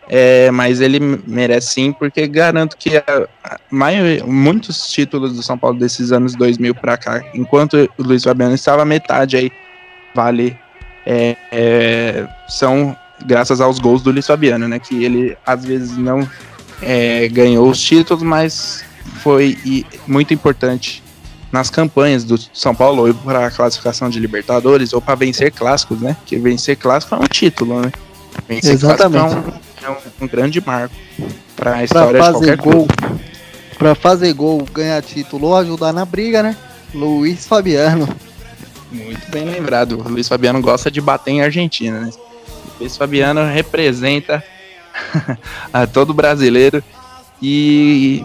[0.07, 5.57] é, mas ele merece sim, porque garanto que a, a maioria, muitos títulos do São
[5.57, 9.51] Paulo desses anos 2000 pra cá, enquanto o Luiz Fabiano estava metade aí,
[10.13, 10.57] vale,
[11.05, 14.79] é, é, são graças aos gols do Luiz Fabiano, né?
[14.79, 16.27] Que ele às vezes não
[16.81, 18.83] é, ganhou os títulos, mas
[19.21, 19.57] foi
[20.07, 21.03] muito importante
[21.51, 25.99] nas campanhas do São Paulo, ou para a classificação de Libertadores, ou para vencer clássicos,
[26.01, 26.15] né?
[26.25, 27.91] Que vencer clássico é um título, né?
[28.47, 29.35] Vencer Exatamente.
[29.83, 30.93] é um, é um- um grande marco
[31.55, 33.19] para a Pra história de qualquer gol, clube.
[33.77, 36.55] pra fazer gol, ganhar título ou ajudar na briga, né?
[36.93, 38.07] Luiz Fabiano.
[38.91, 39.99] Muito bem lembrado.
[40.03, 42.09] O Luiz Fabiano gosta de bater em Argentina, né?
[42.75, 44.43] O Luiz Fabiano representa
[45.73, 46.83] a todo brasileiro
[47.41, 48.23] e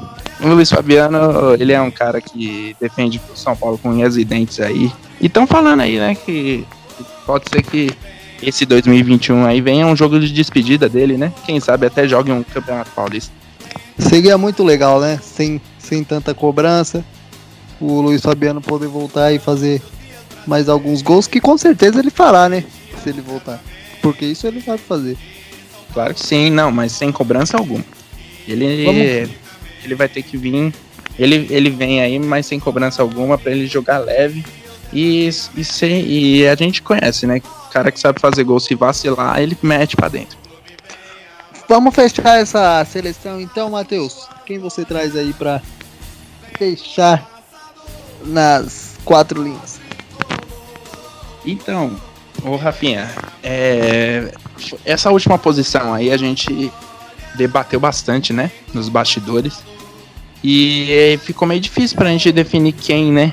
[0.50, 4.24] o Luiz Fabiano, ele é um cara que defende o São Paulo com unhas e
[4.24, 4.90] dentes aí.
[5.20, 6.64] E estão falando aí, né, que
[7.26, 7.90] pode ser que
[8.42, 11.33] esse 2021 aí venha um jogo de despedida dele, né?
[11.46, 13.33] Quem sabe até jogue um Campeonato Paulista.
[13.98, 15.18] Seria muito legal, né?
[15.22, 17.04] Sem, sem tanta cobrança.
[17.80, 19.80] O Luiz Fabiano poder voltar e fazer
[20.46, 22.64] mais alguns gols, que com certeza ele fará, né?
[23.02, 23.62] Se ele voltar.
[24.02, 25.16] Porque isso ele sabe fazer.
[25.94, 27.85] Claro que sim, não, mas sem cobrança alguma.
[28.46, 29.30] Ele, Vamos-
[29.85, 30.73] ele vai ter que vir.
[31.18, 34.44] Ele, ele vem aí, mas sem cobrança alguma, pra ele jogar leve.
[34.92, 37.40] E, e, e a gente conhece, né?
[37.73, 40.38] Cara que sabe fazer gol, se vacilar, ele mete pra dentro.
[41.68, 44.29] Vamos fechar essa seleção então, Matheus.
[44.44, 45.61] Quem você traz aí pra
[46.57, 47.27] fechar
[48.25, 49.81] nas quatro linhas?
[51.44, 51.99] Então,
[52.42, 53.11] ô Rafinha,
[53.42, 54.33] é,
[54.85, 56.70] essa última posição aí a gente
[57.35, 58.51] debateu bastante, né?
[58.73, 59.62] Nos bastidores.
[60.46, 63.33] E ficou meio difícil pra gente definir quem, né?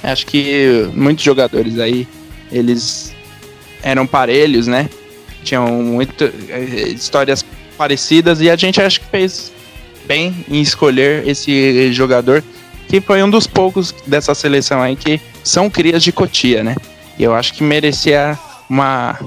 [0.00, 2.06] Acho que muitos jogadores aí,
[2.52, 3.12] eles
[3.82, 4.88] eram parelhos, né?
[5.42, 7.44] Tinham muito, eh, histórias
[7.76, 9.52] parecidas e a gente acho que fez
[10.06, 12.44] bem em escolher esse jogador
[12.88, 16.76] que foi um dos poucos dessa seleção aí que são crias de Cotia, né?
[17.18, 18.38] E eu acho que merecia
[18.70, 19.18] uma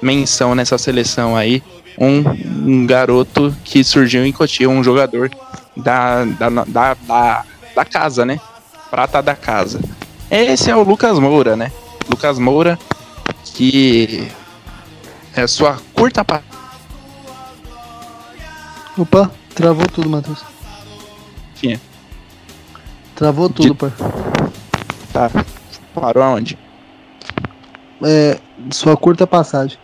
[0.00, 1.62] menção nessa seleção aí.
[1.98, 2.22] Um,
[2.66, 5.30] um garoto que surgiu em Cotia, um jogador
[5.76, 8.40] da, da, da, da, da casa, né?
[8.90, 9.80] Prata da casa.
[10.30, 11.70] Esse é o Lucas Moura, né?
[12.08, 12.78] Lucas Moura,
[13.44, 14.30] que
[15.34, 16.42] é sua curta pa-
[18.96, 20.44] Opa, travou tudo, Matheus.
[21.54, 21.80] Enfim,
[23.16, 23.92] Travou tudo, pai.
[25.12, 25.30] tá.
[25.94, 26.58] Parou aonde?
[28.02, 28.38] É,
[28.72, 29.78] sua curta passagem.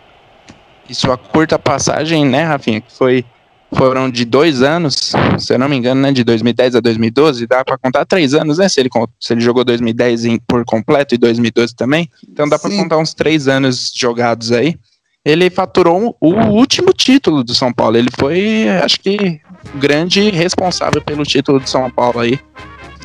[0.89, 2.81] E sua curta passagem, né, Rafinha?
[2.81, 3.25] Que foi,
[3.73, 6.11] foram de dois anos, se eu não me engano, né?
[6.11, 8.67] De 2010 a 2012, dá pra contar três anos, né?
[8.67, 12.09] Se ele, se ele jogou 2010 em- por completo e 2012 também.
[12.29, 12.77] Então dá pra Sim.
[12.77, 14.75] contar uns três anos jogados aí.
[15.23, 17.95] Ele faturou o último título do São Paulo.
[17.95, 19.39] Ele foi, acho que,
[19.75, 22.39] o grande responsável pelo título do São Paulo aí.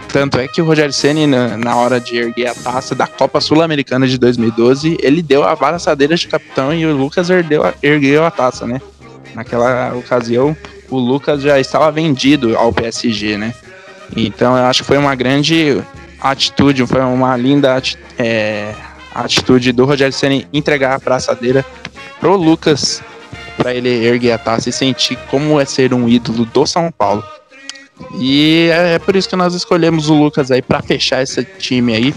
[0.08, 3.40] Tanto é que o Rogério Ceni na, na hora de erguer a taça da Copa
[3.40, 8.24] Sul-Americana de 2012, ele deu a braçadeira de capitão e o Lucas ergueu a, ergueu
[8.24, 8.80] a taça, né?
[9.36, 10.56] Naquela ocasião,
[10.88, 13.52] o Lucas já estava vendido ao PSG, né?
[14.16, 15.82] Então eu acho que foi uma grande
[16.18, 17.76] atitude, foi uma linda
[18.18, 18.74] é,
[19.14, 21.62] atitude do Rogério Ceni entregar a braçadeira
[22.18, 23.02] pro Lucas
[23.58, 27.22] para ele erguer a taça e sentir como é ser um ídolo do São Paulo.
[28.18, 32.14] E é por isso que nós escolhemos o Lucas aí para fechar esse time aí.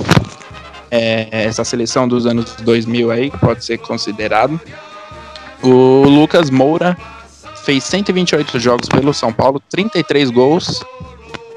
[0.90, 4.60] É, essa seleção dos anos 2000 aí, que pode ser considerado.
[5.62, 6.98] O Lucas Moura
[7.64, 10.84] fez 128 jogos pelo São Paulo, 33 gols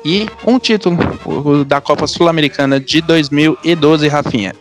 [0.04, 4.54] e um título da Copa Sul-Americana de 2012, Rafinha.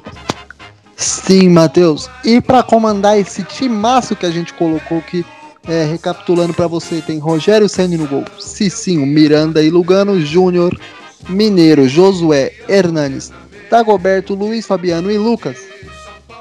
[0.96, 2.10] Sim, Matheus.
[2.24, 5.26] E pra comandar esse timaço que a gente colocou aqui,
[5.68, 10.80] é, recapitulando pra você, tem Rogério Ceni no gol, Cicinho, Miranda e Lugano, Júnior,
[11.28, 13.32] Mineiro, Josué, Hernanes,
[13.70, 15.58] Dagoberto, Luiz Fabiano e Lucas.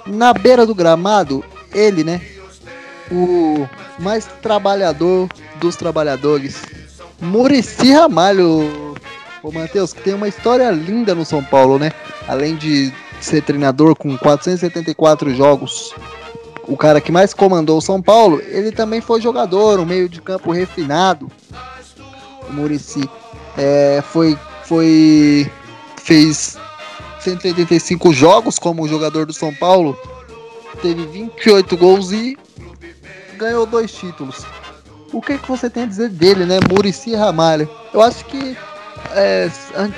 [0.06, 2.20] Na beira do gramado, ele, né?
[3.10, 3.66] O
[3.98, 6.62] mais trabalhador dos trabalhadores,
[7.20, 8.94] Murici Ramalho.
[9.42, 11.90] Ô, Matheus, que tem uma história linda no São Paulo, né?
[12.28, 15.94] Além de ser treinador com 474 jogos,
[16.62, 20.20] o cara que mais comandou o São Paulo, ele também foi jogador, um meio de
[20.20, 21.30] campo refinado.
[22.48, 23.08] O Murici
[23.56, 25.50] é, foi, foi
[26.02, 26.56] fez
[27.20, 29.98] 185 jogos como jogador do São Paulo,
[30.80, 32.36] teve 28 gols e
[33.40, 34.44] ganhou dois títulos.
[35.12, 36.58] O que, que você tem a dizer dele, né?
[36.70, 37.68] Murici Ramalho.
[37.92, 38.56] Eu acho que
[39.12, 39.50] é,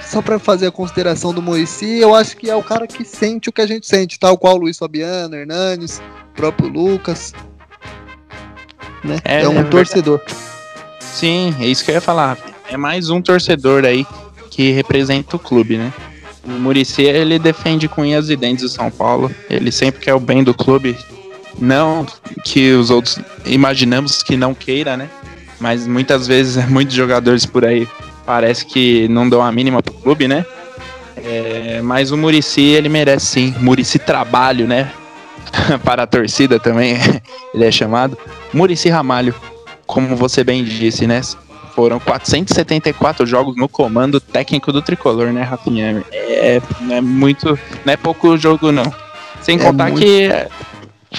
[0.07, 3.49] só para fazer a consideração do Murici, eu acho que é o cara que sente
[3.49, 6.01] o que a gente sente, tal qual Luiz Fabiano, Hernanes,
[6.35, 7.35] próprio Lucas.
[9.05, 9.19] Né?
[9.25, 10.21] É, É, um é torcedor.
[11.01, 12.39] Sim, é isso que eu ia falar.
[12.71, 14.07] É mais um torcedor aí
[14.51, 15.93] que representa o clube, né?
[16.45, 19.31] O Murici, ele defende com unhas e dentes o São Paulo.
[19.51, 20.97] Ele sempre quer o bem do clube.
[21.59, 22.07] Não
[22.45, 25.09] que os outros imaginamos que não queira, né?
[25.61, 27.87] Mas muitas vezes, muitos jogadores por aí
[28.27, 30.45] parece que não dão a mínima pro clube, né?
[31.17, 33.55] É, mas o Murici, ele merece sim.
[33.61, 34.91] Murici Trabalho, né?
[35.85, 36.97] Para a torcida também,
[37.55, 38.17] ele é chamado.
[38.53, 39.35] Murici Ramalho,
[39.87, 41.21] como você bem disse, né?
[41.75, 46.05] Foram 474 jogos no comando técnico do tricolor, né, Rafinha?
[46.13, 47.59] É, não é muito.
[47.85, 48.93] Não é pouco jogo, não.
[49.41, 50.01] Sem É contar muito.
[50.05, 50.29] que.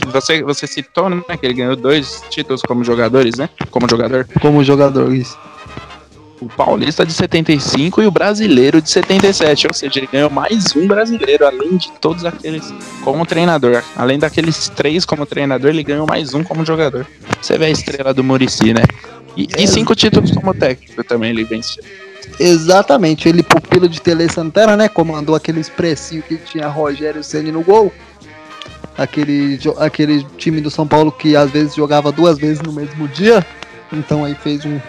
[0.01, 3.49] É, Você, você citou, né, que ele ganhou dois títulos como jogadores, né?
[3.69, 4.27] Como jogador.
[4.41, 5.37] Como jogador, isso.
[6.41, 9.67] O Paulista de 75 e o Brasileiro de 77.
[9.67, 13.81] Ou seja, ele ganhou mais um brasileiro, além de todos aqueles como treinador.
[13.95, 17.07] Além daqueles três como treinador, ele ganhou mais um como jogador.
[17.41, 18.83] Você vê a estrela do Murici, né?
[19.37, 21.83] E, e cinco títulos como técnico também ele venceu.
[22.39, 24.89] Exatamente, ele pupilo de Tele Santana, né?
[24.89, 27.91] Comandou aquele expressinho que tinha Rogério Ceni no gol.
[28.97, 33.45] Aquele, aquele time do São Paulo que às vezes jogava duas vezes no mesmo dia.
[33.91, 34.79] Então aí fez um,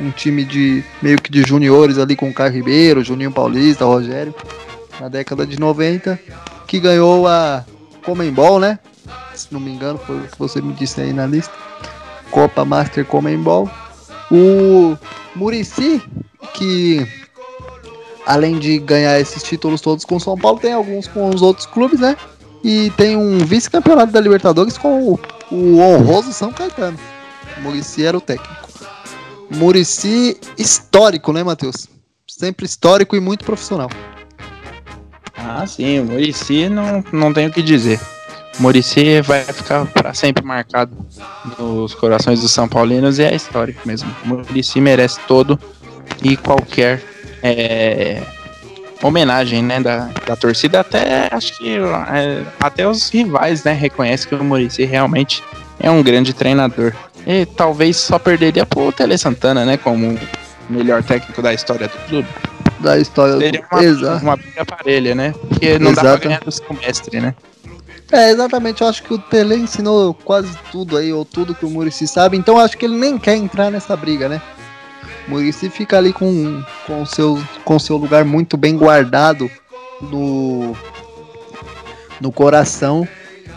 [0.00, 4.34] um time de meio que de juniores ali com o Caio Ribeiro, Juninho Paulista, Rogério,
[5.00, 6.18] na década de 90,
[6.66, 7.64] que ganhou a
[8.04, 8.78] Comembol, né?
[9.34, 11.52] Se não me engano, foi o que você me disse aí na lista.
[12.30, 13.70] Copa Master Comembol.
[14.30, 14.96] O
[15.34, 16.02] Murici,
[16.54, 17.06] que
[18.26, 21.66] além de ganhar esses títulos todos com o São Paulo, tem alguns com os outros
[21.66, 22.16] clubes, né?
[22.64, 25.20] E tem um vice-campeonato da Libertadores com o,
[25.50, 26.98] o honroso São Caetano.
[27.60, 28.68] Murici era o técnico.
[29.50, 31.88] Murici histórico, né, Matheus?
[32.26, 33.90] Sempre histórico e muito profissional.
[35.36, 38.00] Ah, sim, o Murici não, não tenho o que dizer.
[38.58, 40.96] Murici vai ficar para sempre marcado
[41.58, 44.14] nos corações dos São Paulinos e é histórico mesmo.
[44.24, 45.58] Murici merece todo
[46.22, 47.02] e qualquer
[47.42, 48.22] é,
[49.02, 50.80] homenagem né, da, da torcida.
[50.80, 55.42] Até acho que é, até os rivais né, reconhecem que o Murici realmente
[55.80, 56.92] é um grande treinador.
[57.26, 59.76] E talvez só perderia pro Tele Santana, né?
[59.76, 62.28] Como o melhor técnico da história do clube.
[62.80, 63.76] Da história Seria do...
[63.76, 64.22] uma, Exato.
[64.24, 65.34] uma briga parelha, né?
[65.48, 66.28] Porque não dá pra Exato.
[66.28, 67.34] ganhar do seu mestre, né?
[68.10, 68.82] É, exatamente.
[68.82, 72.36] Eu acho que o Tele ensinou quase tudo aí, ou tudo que o Murici sabe.
[72.36, 74.42] Então acho que ele nem quer entrar nessa briga, né?
[75.28, 79.50] Murici fica ali com com seu, com seu lugar muito bem guardado
[80.00, 80.76] no,
[82.20, 83.06] no coração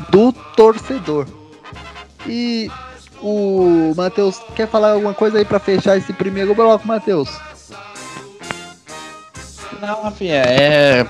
[0.10, 1.28] do torcedor.
[2.28, 2.70] E
[3.22, 7.30] o Matheus, quer falar alguma coisa aí pra fechar esse primeiro bloco, Matheus?
[9.82, 11.06] Não, Rafinha, é.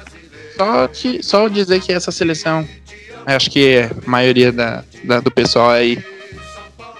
[0.58, 2.68] Só, que, só dizer que essa seleção,
[3.26, 6.02] acho que a maioria da, da- do pessoal aí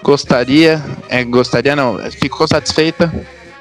[0.02, 3.12] gostaria, é, gostaria não, ficou satisfeita.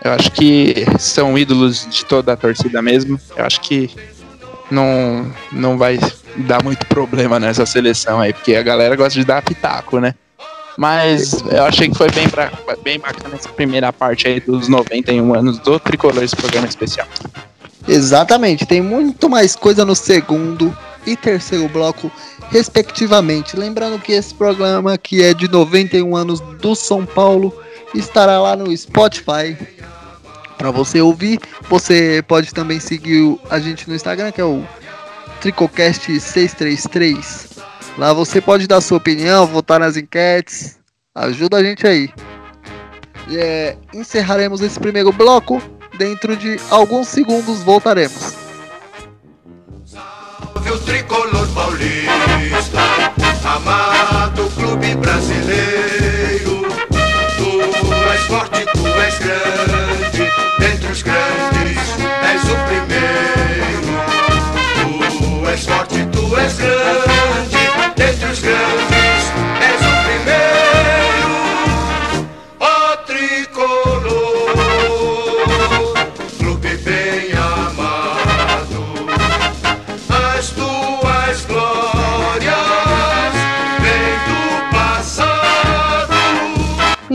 [0.03, 3.19] Eu acho que são ídolos de toda a torcida mesmo.
[3.35, 3.89] Eu acho que
[4.69, 5.99] não, não vai
[6.37, 10.13] dar muito problema nessa seleção aí, porque a galera gosta de dar pitaco, né?
[10.77, 12.51] Mas eu achei que foi bem, pra,
[12.83, 17.07] bem bacana essa primeira parte aí dos 91 anos do Tricolor, esse programa especial.
[17.87, 22.11] Exatamente, tem muito mais coisa no segundo e terceiro bloco,
[22.49, 23.57] respectivamente.
[23.57, 27.53] Lembrando que esse programa, que é de 91 anos do São Paulo,
[27.93, 29.55] estará lá no Spotify
[30.57, 31.39] para você ouvir.
[31.69, 34.63] Você pode também seguir a gente no Instagram, que é o
[35.41, 37.55] Tricocast633.
[37.97, 40.77] Lá você pode dar sua opinião, votar nas enquetes.
[41.13, 42.09] Ajuda a gente aí.
[43.31, 45.61] É, encerraremos esse primeiro bloco.
[45.97, 48.44] Dentro de alguns segundos voltaremos.
[50.67, 51.44] O tricolor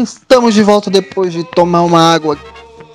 [0.02, 2.38] Estamos de volta depois de tomar uma água,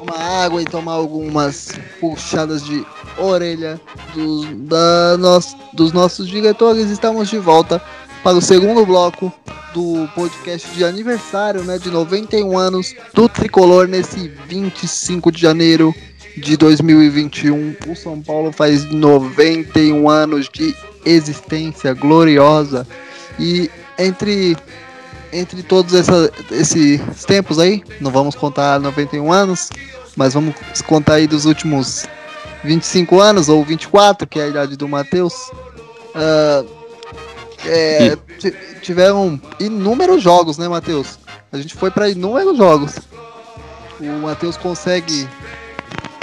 [0.02, 2.84] uma água e tomar algumas puxadas de
[3.18, 3.80] orelha
[4.14, 6.90] dos, da nos- dos nossos diretores.
[6.90, 7.80] Estamos de volta
[8.24, 9.32] para o segundo bloco
[9.74, 15.94] do podcast de aniversário, né, de 91 anos do Tricolor nesse 25 de janeiro
[16.38, 17.76] de 2021.
[17.88, 22.88] O São Paulo faz 91 anos de existência gloriosa
[23.40, 24.58] e entre
[25.38, 29.70] entre todos essa- esses tempos aí, não vamos contar 91 anos,
[30.16, 30.56] mas vamos
[30.88, 32.06] contar aí dos últimos
[32.64, 35.34] 25 anos ou 24, que é a idade do Matheus.
[36.16, 36.64] ah,
[37.66, 41.20] é, ti- tiveram inúmeros jogos, né, Matheus?
[41.52, 42.94] A gente foi para inúmeros jogos.
[44.00, 45.28] O Matheus consegue.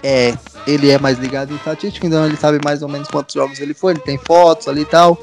[0.03, 0.35] É,
[0.67, 3.75] ele é mais ligado em estatística, então ele sabe mais ou menos quantos jogos ele
[3.75, 5.19] foi, ele tem fotos ali e tal.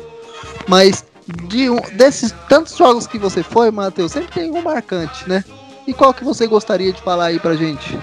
[0.68, 1.04] Mas
[1.48, 5.44] de um, desses tantos jogos que você foi, Matheus, sempre tem um marcante, né?
[5.88, 7.98] E qual que você gostaria de falar aí pra gente?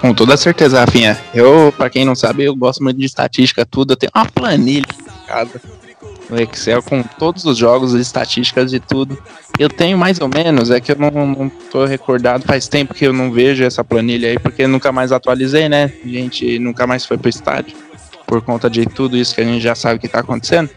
[0.00, 1.18] Com toda certeza, Rafinha.
[1.32, 3.92] Eu, pra quem não sabe, eu gosto muito de estatística, tudo.
[3.92, 4.86] Eu tenho uma planilha
[6.28, 9.16] no Excel com todos os jogos, as estatísticas e tudo.
[9.58, 13.06] Eu tenho mais ou menos, é que eu não, não tô recordado, faz tempo que
[13.06, 15.92] eu não vejo essa planilha aí, porque nunca mais atualizei, né?
[16.04, 17.76] A gente nunca mais foi pro estádio,
[18.26, 20.68] por conta de tudo isso que a gente já sabe que tá acontecendo.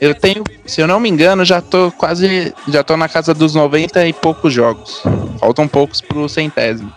[0.00, 3.54] Eu tenho, se eu não me engano, já tô quase, já tô na casa dos
[3.54, 5.02] 90 e poucos jogos.
[5.38, 6.92] Faltam poucos pro centésimo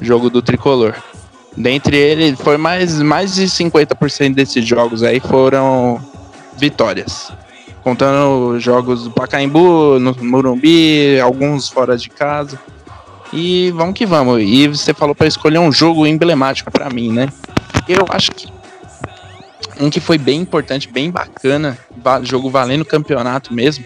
[0.00, 0.94] jogo do tricolor.
[1.56, 6.00] Dentre eles, foi mais, mais de 50% desses jogos aí foram
[6.56, 7.32] vitórias.
[7.82, 12.58] Contando jogos do Pacaembu, no Morumbi, alguns fora de casa.
[13.32, 14.42] E vamos que vamos.
[14.42, 17.28] E você falou para escolher um jogo emblemático para mim, né?
[17.88, 18.48] Eu acho que
[19.80, 21.78] um que foi bem importante, bem bacana,
[22.22, 23.84] jogo valendo campeonato mesmo,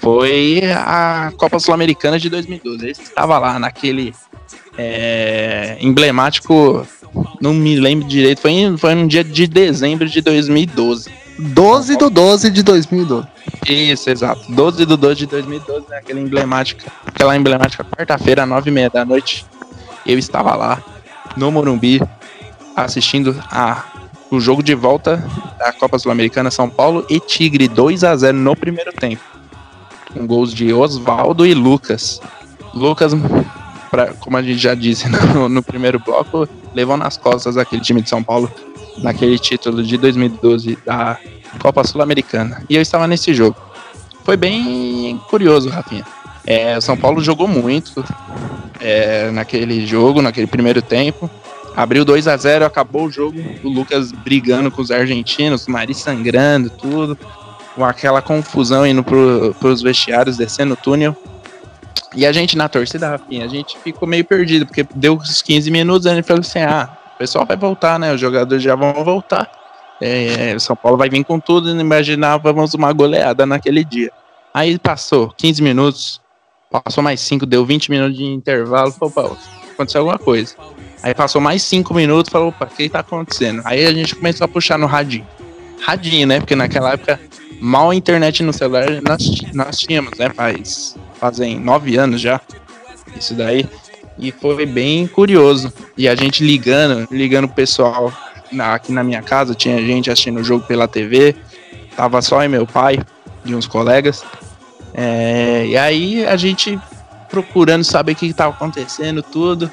[0.00, 2.88] foi a Copa Sul-Americana de 2012.
[2.88, 4.14] Esse estava lá naquele
[4.76, 6.86] é, emblemático,
[7.40, 11.10] não me lembro direito, foi, em- foi no dia de dezembro de 2012.
[11.40, 13.26] 12 do 12 de 2012.
[13.68, 14.50] Isso, exato.
[14.52, 15.96] 12 do 12 de 2012, né?
[15.98, 19.46] Aquela emblemática, aquela emblemática quarta-feira, 9 e meia da noite.
[20.06, 20.82] Eu estava lá,
[21.36, 22.00] no Morumbi,
[22.74, 23.84] assistindo a,
[24.30, 25.22] o jogo de volta
[25.58, 29.22] da Copa Sul-Americana São Paulo e Tigre 2 a 0 no primeiro tempo.
[30.12, 32.20] Com gols de Oswaldo e Lucas.
[32.74, 33.12] Lucas,
[33.90, 38.02] pra, como a gente já disse no, no primeiro bloco, levou nas costas aquele time
[38.02, 38.50] de São Paulo
[38.98, 41.18] naquele título de 2012 da
[41.60, 42.62] Copa Sul-Americana.
[42.68, 43.56] E eu estava nesse jogo.
[44.24, 46.04] Foi bem curioso, Rafinha.
[46.46, 48.04] É, São Paulo jogou muito
[48.80, 51.30] é, naquele jogo, naquele primeiro tempo.
[51.78, 53.38] Abriu 2 a 0 acabou o jogo.
[53.62, 57.16] O Lucas brigando com os argentinos, o nariz sangrando, tudo.
[57.76, 61.16] Com aquela confusão indo pro, pros vestiários, descendo o túnel.
[62.16, 65.70] E a gente na torcida, Rafinha, a gente ficou meio perdido, porque deu uns 15
[65.70, 68.12] minutos, a gente falou assim: ah, o pessoal vai voltar, né?
[68.12, 69.48] Os jogadores já vão voltar.
[70.00, 74.10] É, o São Paulo vai vir com tudo e imaginávamos uma goleada naquele dia.
[74.52, 76.20] Aí passou 15 minutos,
[76.72, 78.90] passou mais 5, deu 20 minutos de intervalo.
[78.90, 79.38] Falou,
[79.74, 80.56] aconteceu alguma coisa.
[81.02, 83.62] Aí passou mais 5 minutos, falou, opa, o que tá acontecendo?
[83.64, 85.26] Aí a gente começou a puxar no radinho.
[85.80, 86.40] Radinho, né?
[86.40, 87.20] Porque naquela época,
[87.60, 89.22] mal a internet no celular nós,
[89.54, 90.30] nós tínhamos, né?
[90.30, 92.40] Faz, fazem 9 anos já.
[93.16, 93.66] Isso daí.
[94.18, 95.72] E foi bem curioso.
[95.96, 98.12] E a gente ligando, ligando o pessoal
[98.50, 101.36] na, aqui na minha casa, tinha gente assistindo o jogo pela TV.
[101.96, 102.98] Tava só eu meu pai
[103.44, 104.24] e uns colegas.
[104.92, 106.78] É, e aí a gente
[107.28, 109.70] procurando saber o que estava acontecendo, tudo.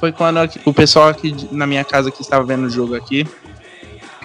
[0.00, 3.26] Foi quando o pessoal aqui na minha casa que estava vendo o jogo aqui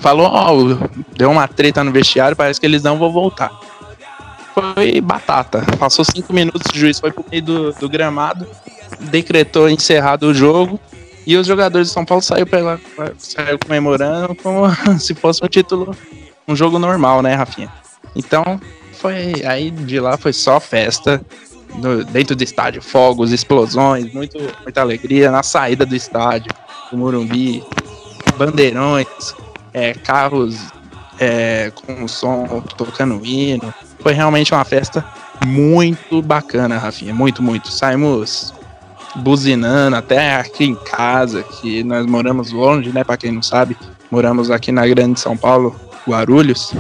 [0.04, 3.52] falou: Ó, oh, deu uma treta no vestiário, parece que eles não vão voltar.
[4.54, 5.64] Foi batata.
[5.80, 8.46] Passou cinco minutos, o juiz foi pro meio do, do gramado,
[9.00, 10.80] decretou encerrado o jogo.
[11.26, 12.80] E os jogadores de São Paulo saíram, pela,
[13.18, 14.64] saiu comemorando como
[15.00, 15.96] se fosse um título,
[16.46, 17.72] um jogo normal, né, Rafinha?
[18.14, 18.60] Então,
[18.92, 21.22] foi aí de lá foi só festa.
[21.76, 26.52] No, dentro do estádio, fogos, explosões, muito, muita alegria na saída do estádio,
[26.92, 27.64] do Morumbi,
[28.38, 29.08] bandeirões,
[29.74, 30.56] é, carros
[31.20, 33.74] é, com som tocando hino.
[34.00, 35.04] Foi realmente uma festa
[35.46, 37.14] muito bacana, Rafinha.
[37.14, 37.72] Muito, muito.
[37.72, 38.54] Saímos
[39.16, 43.04] buzinando até aqui em casa, que nós moramos longe, né?
[43.04, 43.78] Para quem não sabe,
[44.10, 45.76] moramos aqui na Grande São Paulo,
[46.08, 46.74] Guarulhos.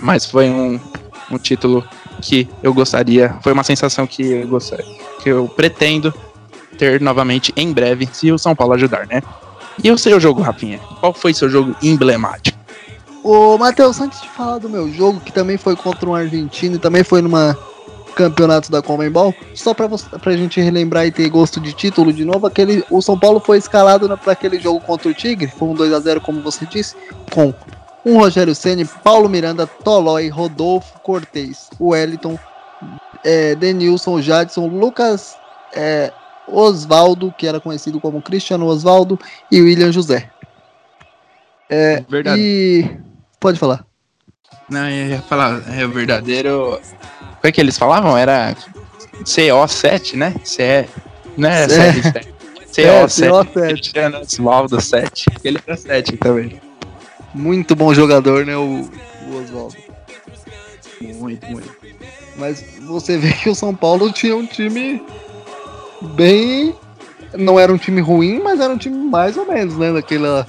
[0.00, 0.80] Mas foi um,
[1.30, 1.84] um título
[2.20, 4.86] que eu gostaria, foi uma sensação que eu gostaria,
[5.22, 6.12] que eu pretendo
[6.76, 9.22] ter novamente em breve, se o São Paulo ajudar, né?
[9.82, 10.78] E o seu jogo, Rafinha?
[11.00, 12.58] Qual foi seu jogo emblemático?
[13.22, 16.78] Ô, Matheus, antes de falar do meu jogo, que também foi contra um argentino e
[16.78, 17.56] também foi numa
[18.14, 22.24] campeonato da Comembol, só pra, você, pra gente relembrar e ter gosto de título de
[22.24, 25.74] novo, aquele, o São Paulo foi escalado para aquele jogo contra o Tigre, foi um
[25.74, 26.96] 2 a 0 como você disse,
[27.32, 27.54] com
[28.08, 32.38] um Rogério Ceni, Paulo Miranda, Tolói, Rodolfo Cortez, Wellington,
[33.22, 35.36] é, Denilson, Jadson, Lucas
[35.74, 36.10] é,
[36.46, 39.18] Osvaldo, que era conhecido como Cristiano Osvaldo,
[39.52, 40.30] e William José.
[41.68, 42.40] É, Verdade.
[42.40, 42.98] E
[43.38, 43.84] pode falar.
[44.70, 46.80] Não, eu ia falar, é o verdadeiro.
[47.36, 48.16] O que, é que eles falavam?
[48.16, 48.56] Era
[49.22, 50.34] CO7, né?
[50.44, 50.88] CE.
[51.36, 51.92] Não era É.
[51.92, 52.28] 7,
[52.78, 53.28] É, CO7.
[53.28, 53.68] CO7.
[53.68, 55.26] Cristiano Osvaldo 7.
[55.44, 56.67] Ele era 7 também.
[57.34, 58.88] Muito bom jogador, né, o,
[59.28, 59.76] o Osvaldo.
[61.00, 61.70] Muito, muito.
[62.36, 65.02] Mas você vê que o São Paulo tinha um time
[66.14, 66.74] bem.
[67.36, 69.90] Não era um time ruim, mas era um time mais ou menos, né?
[69.90, 70.46] Naquela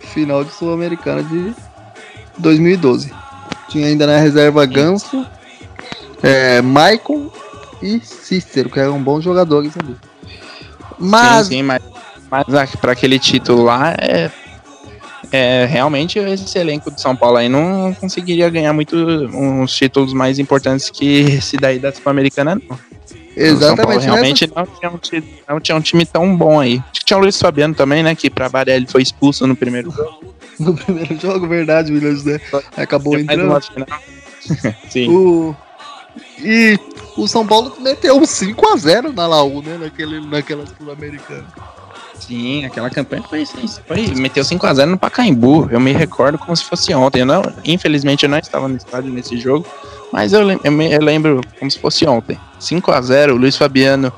[0.00, 1.54] final de Sul-Americana de
[2.38, 3.12] 2012.
[3.68, 5.26] Tinha ainda na reserva Ganso,
[6.22, 7.30] é, Maicon
[7.82, 9.96] e Cícero, que eram bons jogadores ali.
[10.98, 11.82] Mas Sim, sim, mas,
[12.30, 14.30] mas a- pra aquele título lá é.
[15.30, 20.38] É, realmente esse elenco de São Paulo aí não conseguiria ganhar muito uns títulos mais
[20.38, 22.78] importantes que esse daí da Sul-Americana, não.
[23.36, 24.12] O São Paulo exatamente né?
[24.12, 26.82] realmente não tinha, um time, não tinha um time tão bom aí.
[26.90, 28.14] Acho que Tinha o Luiz Fabiano também, né?
[28.14, 30.34] Que pra ele foi expulso no primeiro jogo.
[30.58, 32.40] no primeiro jogo, verdade, William José
[32.76, 33.86] acabou mais entrando.
[34.90, 35.08] Sim.
[35.10, 35.56] O...
[36.40, 36.78] E
[37.16, 39.76] o São Paulo meteu um 5x0 na Laú, né?
[39.78, 41.46] Naquele, naquela Sul-Americana.
[42.20, 43.44] Sim, aquela campanha foi,
[43.86, 45.68] foi meteu 5x0 no Pacaembu.
[45.70, 47.20] Eu me recordo como se fosse ontem.
[47.20, 49.66] Eu não, infelizmente eu não estava no estádio nesse jogo,
[50.12, 52.38] mas eu, eu, me- eu lembro como se fosse ontem.
[52.60, 54.12] 5x0, o Luiz Fabiano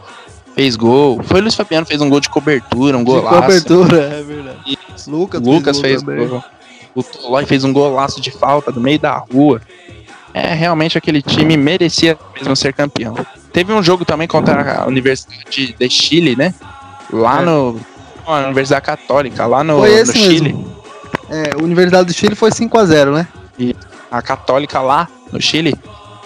[0.55, 1.23] fez gol.
[1.23, 3.43] Foi o Luiz Fabiano fez um gol de cobertura, um De golaço.
[3.43, 4.59] cobertura, é verdade.
[4.67, 4.79] E
[5.09, 6.43] Lucas, Lucas gol fez gol.
[6.95, 9.61] O Tolói fez um golaço de falta do meio da rua.
[10.35, 13.15] É, realmente aquele time merecia mesmo ser campeão.
[13.53, 16.55] Teve um jogo também contra a Universidade de Chile, né?
[17.13, 17.45] Lá É.
[17.45, 17.81] no.
[18.37, 20.53] Não, a Universidade Católica, lá no, Foi no esse Chile.
[20.53, 20.81] mesmo.
[21.29, 23.29] É, a Universidade do Chile foi 5x0, né?
[23.59, 23.75] E
[24.11, 25.75] a Católica lá no Chile,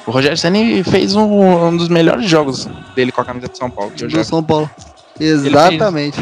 [0.07, 3.71] o Rogério Ceni fez um, um dos melhores jogos dele com a camisa de São
[3.71, 3.91] Paulo.
[3.91, 4.71] Que eu Do São Paulo.
[5.19, 6.19] Exatamente.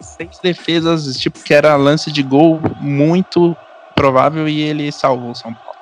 [0.00, 3.56] seis defesas, tipo, que era lance de gol muito
[3.94, 5.76] provável e ele salvou o São Paulo.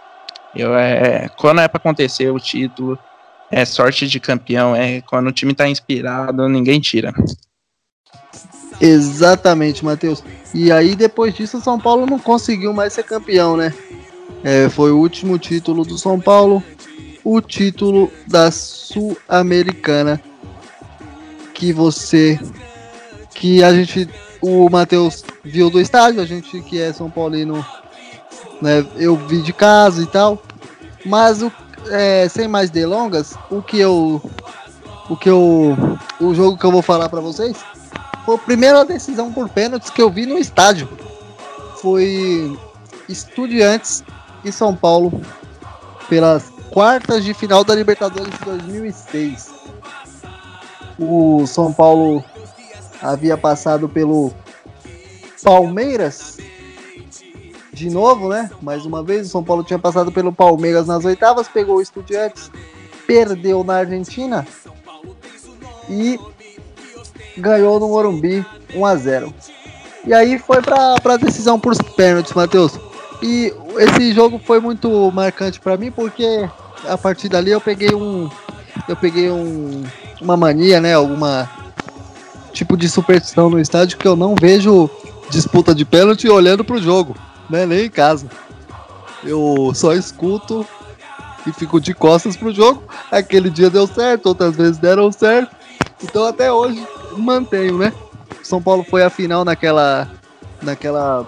[0.55, 2.99] Eu, é, quando é pra acontecer o título,
[3.51, 7.13] é sorte de campeão, é quando o time tá inspirado, ninguém tira.
[8.81, 10.23] Exatamente, Matheus.
[10.53, 13.73] E aí, depois disso, o São Paulo não conseguiu mais ser campeão, né?
[14.43, 16.63] É, foi o último título do São Paulo,
[17.25, 20.21] o título da Sul-Americana
[21.55, 22.39] que você,
[23.35, 24.09] que a gente,
[24.43, 27.65] o Matheus viu do estádio, a gente que é São Paulino,
[28.61, 28.85] né?
[28.97, 30.43] Eu vi de casa e tal.
[31.07, 31.51] Mas o,
[31.91, 34.21] é, sem mais delongas, o que eu,
[35.09, 35.77] o que eu,
[36.21, 37.57] o jogo que eu vou falar para vocês
[38.25, 40.89] foi a primeira decisão por pênaltis que eu vi no estádio.
[41.81, 42.59] Foi
[43.09, 44.03] Estudiantes
[44.45, 45.21] e São Paulo
[46.09, 49.53] pelas quartas de final da Libertadores de 2006.
[50.99, 52.25] O São Paulo
[53.03, 54.33] havia passado pelo
[55.43, 56.39] Palmeiras
[57.73, 58.51] de novo, né?
[58.63, 62.51] Mais uma vez, o São Paulo tinha passado pelo Palmeiras nas oitavas, pegou o Estudiantes,
[63.07, 64.47] perdeu na Argentina
[65.91, 66.19] e
[67.37, 69.35] ganhou no Morumbi 1 a 0.
[70.07, 72.79] E aí foi para a decisão por pênaltis, Matheus.
[73.23, 76.49] E esse jogo foi muito marcante para mim porque
[76.87, 78.29] a partir dali eu peguei um
[78.89, 79.85] eu peguei um,
[80.21, 81.49] uma mania, né, alguma
[82.53, 84.91] tipo de superstição no estádio que eu não vejo
[85.31, 87.17] disputa de pênalti olhando pro jogo,
[87.49, 88.29] né, nem em casa.
[89.25, 90.67] Eu só escuto
[91.47, 92.83] e fico de costas pro jogo.
[93.11, 95.55] Aquele dia deu certo, outras vezes deram certo.
[96.03, 97.93] Então até hoje mantenho, né?
[98.43, 100.09] São Paulo foi a final naquela
[100.63, 101.23] naquela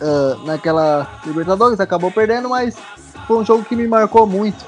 [0.00, 2.76] uh, naquela Libertadores, acabou perdendo, mas
[3.26, 4.64] foi um jogo que me marcou muito.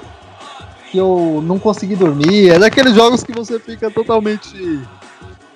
[0.89, 2.49] Que eu não consegui dormir.
[2.49, 4.81] É daqueles jogos que você fica totalmente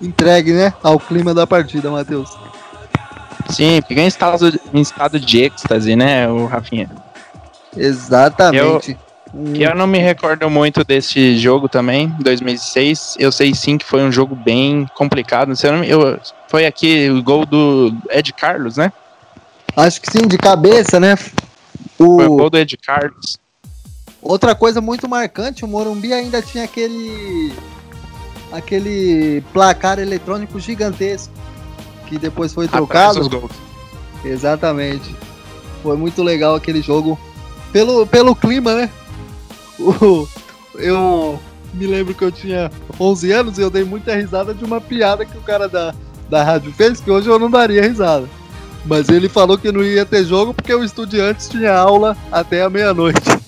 [0.02, 0.74] entregue, né?
[0.82, 2.30] Ao clima da partida, Matheus.
[3.50, 6.90] Sim, fica em estado, em estado de êxtase, né, o Rafinha?
[7.76, 8.98] Exatamente.
[9.54, 13.18] Eu não me recordo muito desse jogo também, 2006.
[13.20, 15.52] Eu sei sim que foi um jogo bem complicado.
[15.86, 18.94] Eu foi aqui o gol do Ed Carlos, né?
[19.76, 21.16] Acho que sim, de cabeça, né?
[22.00, 22.16] O...
[22.16, 23.38] Foi o gol do Ed Carlos.
[24.22, 27.54] Outra coisa muito marcante, o Morumbi ainda tinha aquele
[28.54, 31.34] aquele placar eletrônico gigantesco
[32.08, 33.50] que depois foi trocado.
[34.24, 35.14] Exatamente.
[35.84, 37.20] Foi muito legal aquele jogo
[37.74, 38.90] pelo, pelo clima, né?
[39.80, 40.28] O,
[40.76, 41.40] eu
[41.74, 45.26] me lembro que eu tinha 11 anos e eu dei muita risada de uma piada
[45.26, 45.94] que o cara da,
[46.30, 48.28] da rádio fez, que hoje eu não daria risada.
[48.86, 52.70] Mas ele falou que não ia ter jogo porque o Estudiantes tinha aula até a
[52.70, 53.20] meia-noite.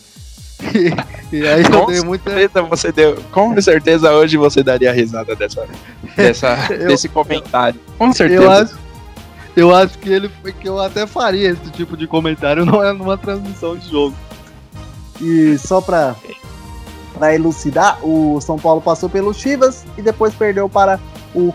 [1.31, 2.31] E, e aí eu Com dei muita.
[2.31, 3.15] certeza você deu.
[3.31, 5.67] Com certeza hoje você daria risada dessa,
[6.15, 7.79] dessa, Eu- desse comentário.
[7.95, 8.41] Com certeza.
[8.43, 8.77] Eu acho,
[9.55, 13.15] eu acho que ele que eu até faria esse tipo de comentário não é numa
[13.17, 14.15] transmissão de jogo.
[15.21, 16.15] E só pra,
[17.13, 20.99] pra elucidar, o São Paulo passou pelo Chivas e depois perdeu para
[21.33, 21.53] o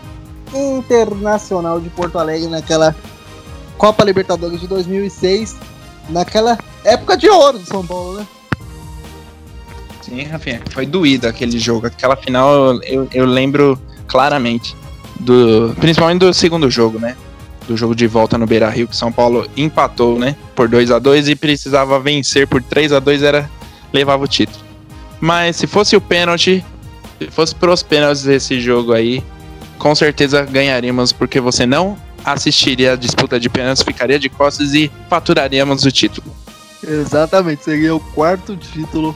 [0.53, 2.95] Internacional de Porto Alegre naquela
[3.77, 5.55] Copa Libertadores de 2006,
[6.09, 8.27] naquela época de ouro do São Paulo, né?
[10.01, 11.87] Sim, Rafinha, foi doído aquele jogo.
[11.87, 14.75] Aquela final eu, eu lembro claramente.
[15.19, 17.15] Do, principalmente do segundo jogo, né?
[17.67, 20.35] Do jogo de volta no Beira Rio, que São Paulo empatou, né?
[20.55, 23.49] Por 2 a 2 e precisava vencer por 3 a 2 era
[23.93, 24.63] levava o título.
[25.19, 26.65] Mas se fosse o pênalti,
[27.19, 29.23] se fosse pros pênaltis desse jogo aí,
[29.77, 34.91] com certeza ganharíamos, porque você não assistiria a disputa de pênaltis, ficaria de costas e
[35.09, 36.33] faturaríamos o título.
[36.85, 39.15] Exatamente, seria o quarto título.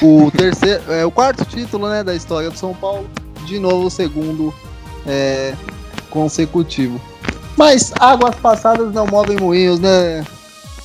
[0.00, 3.08] O terceiro, é o quarto título, né, da história do São Paulo.
[3.46, 4.52] De novo, o segundo
[5.06, 5.54] é,
[6.10, 7.00] consecutivo.
[7.56, 10.24] Mas águas passadas não movem moinhos, né,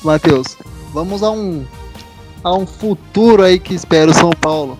[0.02, 0.56] Matheus?
[0.92, 1.66] Vamos a um
[2.42, 4.78] a um futuro aí que espera o São Paulo.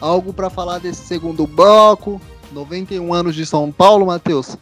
[0.00, 2.20] Algo para falar desse segundo bloco.
[2.52, 4.56] 91 anos de São Paulo, Matheus.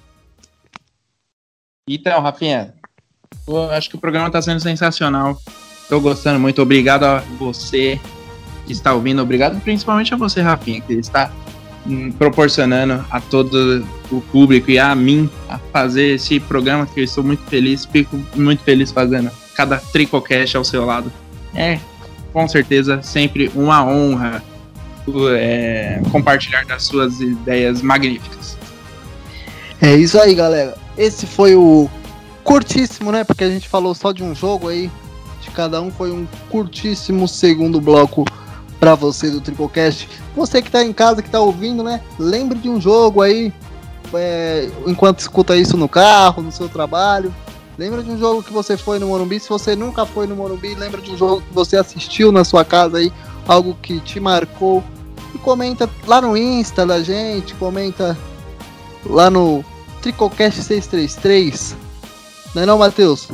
[1.88, 2.74] Então, Rafinha,
[3.46, 5.40] eu acho que o programa está sendo sensacional.
[5.82, 6.60] Estou gostando muito.
[6.60, 7.98] Obrigado a você
[8.66, 9.22] que está ouvindo.
[9.22, 11.32] Obrigado principalmente a você, Rafinha, que está
[12.18, 17.24] proporcionando a todo o público e a mim a fazer esse programa que eu estou
[17.24, 17.84] muito feliz.
[17.84, 21.12] Fico muito feliz fazendo cada Tricocast ao seu lado.
[21.54, 21.78] É,
[22.32, 24.42] com certeza, sempre uma honra
[25.36, 28.56] é, compartilhar das suas ideias magníficas.
[29.80, 30.76] É isso aí, galera.
[30.96, 31.88] Esse foi o
[32.44, 33.24] curtíssimo, né?
[33.24, 34.90] Porque a gente falou só de um jogo aí,
[35.40, 35.90] de cada um.
[35.90, 38.24] Foi um curtíssimo segundo bloco
[38.78, 40.08] para você do Triplecast.
[40.36, 42.00] Você que tá em casa, que tá ouvindo, né?
[42.18, 43.52] Lembre de um jogo aí,
[44.14, 47.34] é, enquanto escuta isso no carro, no seu trabalho.
[47.78, 49.38] Lembra de um jogo que você foi no Morumbi?
[49.38, 52.64] Se você nunca foi no Morumbi, lembra de um jogo que você assistiu na sua
[52.64, 53.12] casa aí,
[53.46, 54.82] algo que te marcou.
[55.34, 58.18] E comenta lá no Insta da gente, comenta
[59.06, 59.64] lá no
[60.02, 61.76] Tricocast 633.
[62.54, 63.28] Não é não, Matheus?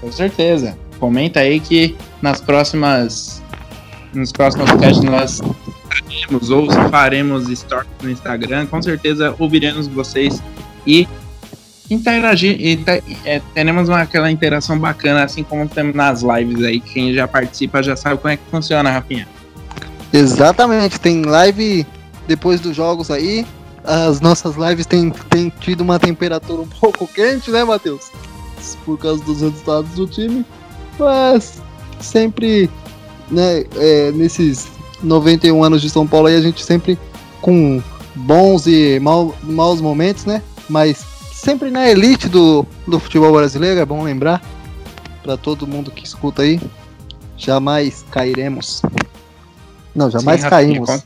[0.00, 0.76] Com certeza.
[0.98, 3.42] Comenta aí que nas próximas.
[4.16, 5.42] Nos próximos podcasts nós
[5.90, 8.64] faremos ou faremos stories no Instagram.
[8.64, 10.42] Com certeza ouviremos vocês
[10.86, 11.06] e
[11.90, 12.56] interagir.
[12.58, 12.82] E
[13.26, 16.80] é, teremos uma, aquela interação bacana, assim como temos nas lives aí.
[16.80, 19.28] Quem já participa já sabe como é que funciona, Rafinha.
[20.10, 21.86] Exatamente, tem live
[22.26, 23.46] depois dos jogos aí.
[23.84, 28.10] As nossas lives têm, têm tido uma temperatura um pouco quente, né, Matheus?
[28.86, 30.42] Por causa dos resultados do time.
[30.98, 31.60] Mas
[32.00, 32.70] sempre,
[33.30, 34.68] né, é, nesses
[35.02, 36.98] 91 anos de São Paulo aí, a gente sempre
[37.40, 37.82] com
[38.14, 40.42] bons e mau, maus momentos, né?
[40.68, 44.42] Mas sempre na elite do, do futebol brasileiro, é bom lembrar.
[45.22, 46.60] Pra todo mundo que escuta aí,
[47.36, 48.80] jamais cairemos.
[49.94, 51.04] Não, jamais Sim, caímos.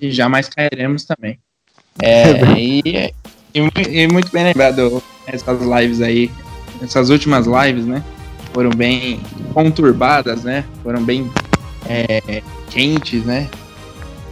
[0.00, 1.38] E jamais cairemos também.
[2.02, 3.12] É, e,
[3.54, 6.30] e mu- e muito bem lembrado essas lives aí,
[6.82, 8.02] essas últimas lives, né?
[8.56, 9.20] Foram bem
[9.52, 10.64] conturbadas, né?
[10.82, 11.30] Foram bem
[11.86, 13.50] é, quentes, né?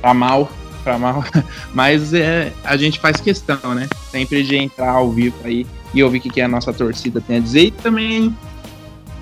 [0.01, 0.51] Pra mal,
[0.83, 1.23] pra mal.
[1.75, 3.87] Mas é, a gente faz questão, né?
[4.11, 7.37] Sempre de entrar ao vivo aí e ouvir o que, que a nossa torcida tem
[7.37, 8.35] a dizer e também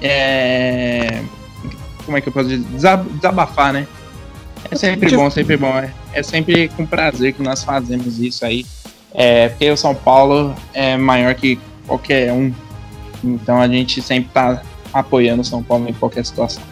[0.00, 1.20] é,
[2.04, 2.64] como é que eu posso dizer?
[2.68, 3.88] Desab- Desabafar, né?
[4.70, 5.76] É sempre bom, sempre bom.
[5.78, 8.64] É, é sempre com prazer que nós fazemos isso aí.
[9.12, 12.54] É, porque o São Paulo é maior que qualquer um.
[13.24, 14.62] Então a gente sempre tá
[14.92, 16.62] apoiando São Paulo em qualquer situação.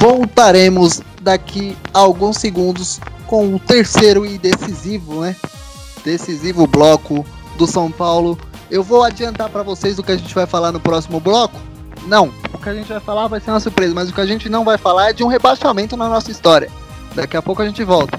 [0.00, 5.36] Voltaremos daqui a alguns segundos com o terceiro e decisivo, né?
[6.04, 7.24] Decisivo bloco
[7.56, 8.38] do São Paulo.
[8.70, 11.60] Eu vou adiantar pra vocês o que a gente vai falar no próximo bloco?
[12.06, 14.26] Não, o que a gente vai falar vai ser uma surpresa, mas o que a
[14.26, 16.70] gente não vai falar é de um rebaixamento na nossa história.
[17.14, 18.18] Daqui a pouco a gente volta.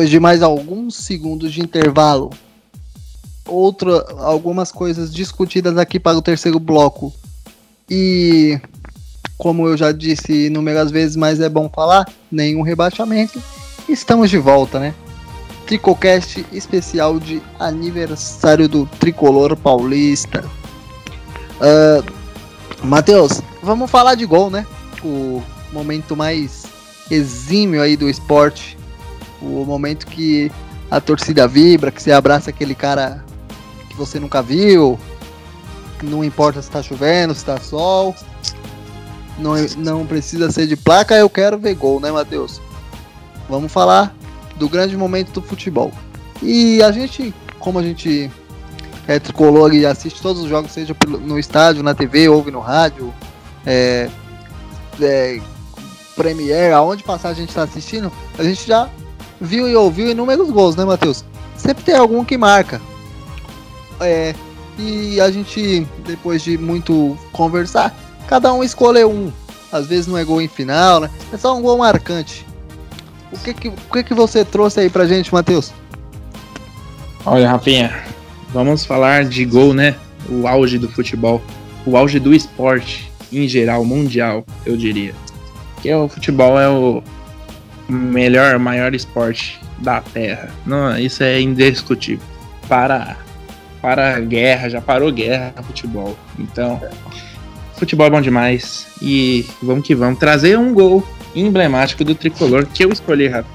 [0.00, 2.30] Depois de mais alguns segundos de intervalo,
[3.46, 7.12] outra, algumas coisas discutidas aqui para o terceiro bloco.
[7.86, 8.58] E
[9.36, 13.42] como eu já disse inúmeras vezes, mas é bom falar, nenhum rebaixamento.
[13.86, 14.94] Estamos de volta, né?
[15.66, 20.42] Tricocast especial de aniversário do tricolor paulista.
[21.60, 22.02] Ah,
[22.82, 24.66] Matheus, vamos falar de gol, né?
[25.04, 26.64] O momento mais
[27.10, 28.79] exímio aí do esporte.
[29.40, 30.50] O momento que
[30.90, 33.24] a torcida vibra, que você abraça aquele cara
[33.88, 34.98] que você nunca viu.
[36.02, 38.14] Não importa se tá chovendo, se tá sol.
[39.38, 42.60] Não, não precisa ser de placa, eu quero ver gol, né, Matheus?
[43.48, 44.14] Vamos falar
[44.56, 45.92] do grande momento do futebol.
[46.42, 48.30] E a gente, como a gente
[49.06, 53.12] é tricolor e assiste todos os jogos, seja no estádio, na TV, ouve no rádio,
[53.66, 54.10] é,
[55.00, 55.40] é,
[56.14, 58.90] Premiere, aonde passar a gente está assistindo, a gente já
[59.40, 61.24] viu e ouviu inúmeros gols, né, Matheus?
[61.56, 62.80] Sempre tem algum que marca.
[64.00, 64.34] É,
[64.78, 67.94] e a gente, depois de muito conversar,
[68.26, 69.32] cada um escolheu um.
[69.72, 71.10] Às vezes não é gol em final, né?
[71.32, 72.46] É só um gol marcante.
[73.32, 75.72] O que que, o que, que você trouxe aí pra gente, Matheus?
[77.24, 78.02] Olha, Rafinha,
[78.52, 79.94] vamos falar de gol, né?
[80.28, 81.40] O auge do futebol,
[81.86, 85.14] o auge do esporte em geral, mundial, eu diria.
[85.80, 87.02] Que o futebol é o
[87.90, 90.50] melhor, maior esporte da Terra.
[90.66, 92.24] Não, isso é indiscutível.
[92.68, 93.16] Para
[93.82, 96.14] para a guerra, já parou guerra futebol.
[96.38, 96.78] Então,
[97.78, 102.84] futebol é bom demais e vamos que vamos trazer um gol emblemático do tricolor que
[102.84, 103.48] eu escolhi, Rafa.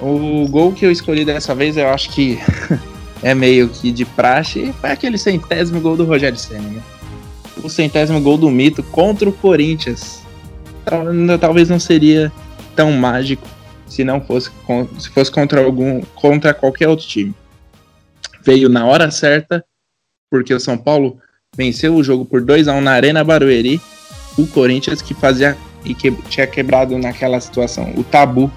[0.00, 2.38] O gol que eu escolhi dessa vez, eu acho que
[3.22, 6.82] é meio que de praxe, foi aquele centésimo gol do Rogério Senna, né?
[7.62, 10.22] O centésimo gol do mito contra o Corinthians.
[10.84, 11.04] Tal-
[11.38, 12.32] Talvez não seria
[12.74, 13.46] tão mágico
[13.86, 14.50] se não fosse
[14.98, 17.34] se fosse contra algum contra qualquer outro time.
[18.42, 19.64] Veio na hora certa,
[20.30, 21.18] porque o São Paulo
[21.56, 23.80] venceu o jogo por 2 a 1 na Arena Barueri.
[24.38, 28.50] O Corinthians que fazia e que tinha quebrado naquela situação o tabu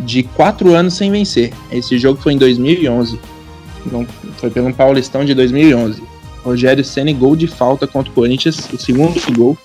[0.00, 1.52] de quatro anos sem vencer.
[1.70, 3.20] Esse jogo foi em 2011.
[3.90, 4.06] Não,
[4.36, 6.02] foi pelo Paulistão de 2011.
[6.42, 9.58] Rogério Ceni gol de falta contra o Corinthians, o segundo gol.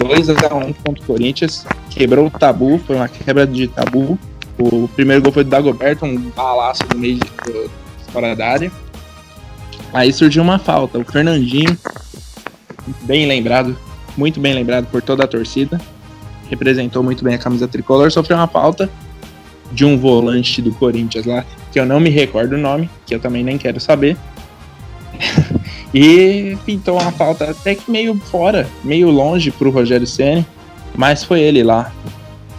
[0.00, 4.18] 2 a 1 contra o Corinthians, quebrou o tabu, foi uma quebra de tabu.
[4.58, 7.70] O primeiro gol foi do Dagoberto, um balaço no meio de
[8.10, 8.72] fora da área.
[9.92, 11.76] Aí surgiu uma falta, o Fernandinho,
[13.02, 13.76] bem lembrado,
[14.16, 15.80] muito bem lembrado por toda a torcida,
[16.48, 18.88] representou muito bem a camisa tricolor, sofreu uma falta
[19.72, 23.20] de um volante do Corinthians lá, que eu não me recordo o nome, que eu
[23.20, 24.16] também nem quero saber.
[25.94, 30.46] e pintou uma falta até que meio fora, meio longe pro Rogério Ceni,
[30.96, 31.92] mas foi ele lá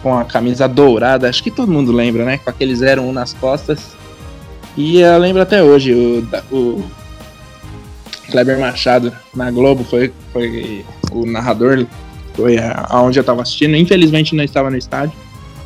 [0.02, 2.38] com a camisa dourada, acho que todo mundo lembra, né?
[2.38, 3.96] Com aquele 01 nas costas.
[4.76, 6.84] E eu lembro até hoje, o, o
[8.30, 11.86] Kleber Machado na Globo foi, foi o narrador,
[12.34, 12.56] foi
[12.88, 13.76] aonde eu tava assistindo.
[13.76, 15.16] Infelizmente não estava no estádio.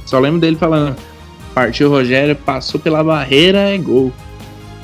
[0.05, 0.97] Só lembro dele falando:
[1.55, 4.13] partiu o Rogério, passou pela barreira, é gol.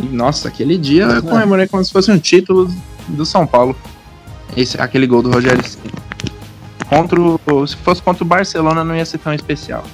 [0.02, 2.68] E, nossa, aquele dia eu comemorei como se fosse um título
[3.08, 3.76] do São Paulo.
[4.56, 5.92] Esse, aquele gol do Rogério Ceni.
[6.88, 9.84] Contra o, se fosse contra o Barcelona não ia ser tão especial.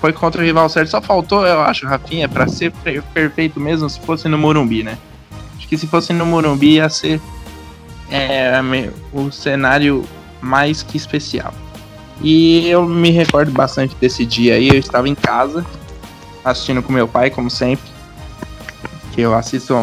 [0.00, 3.88] Foi contra o rival certo, só faltou, eu acho, Rafinha, pra ser per- perfeito mesmo
[3.88, 4.98] se fosse no Morumbi, né?
[5.56, 7.18] Acho que se fosse no Morumbi ia ser
[8.10, 8.60] é,
[9.12, 10.04] o cenário
[10.40, 11.54] mais que especial.
[12.20, 15.64] E eu me recordo bastante desse dia aí, eu estava em casa,
[16.44, 17.95] assistindo com meu pai, como sempre.
[19.16, 19.74] Que eu assisto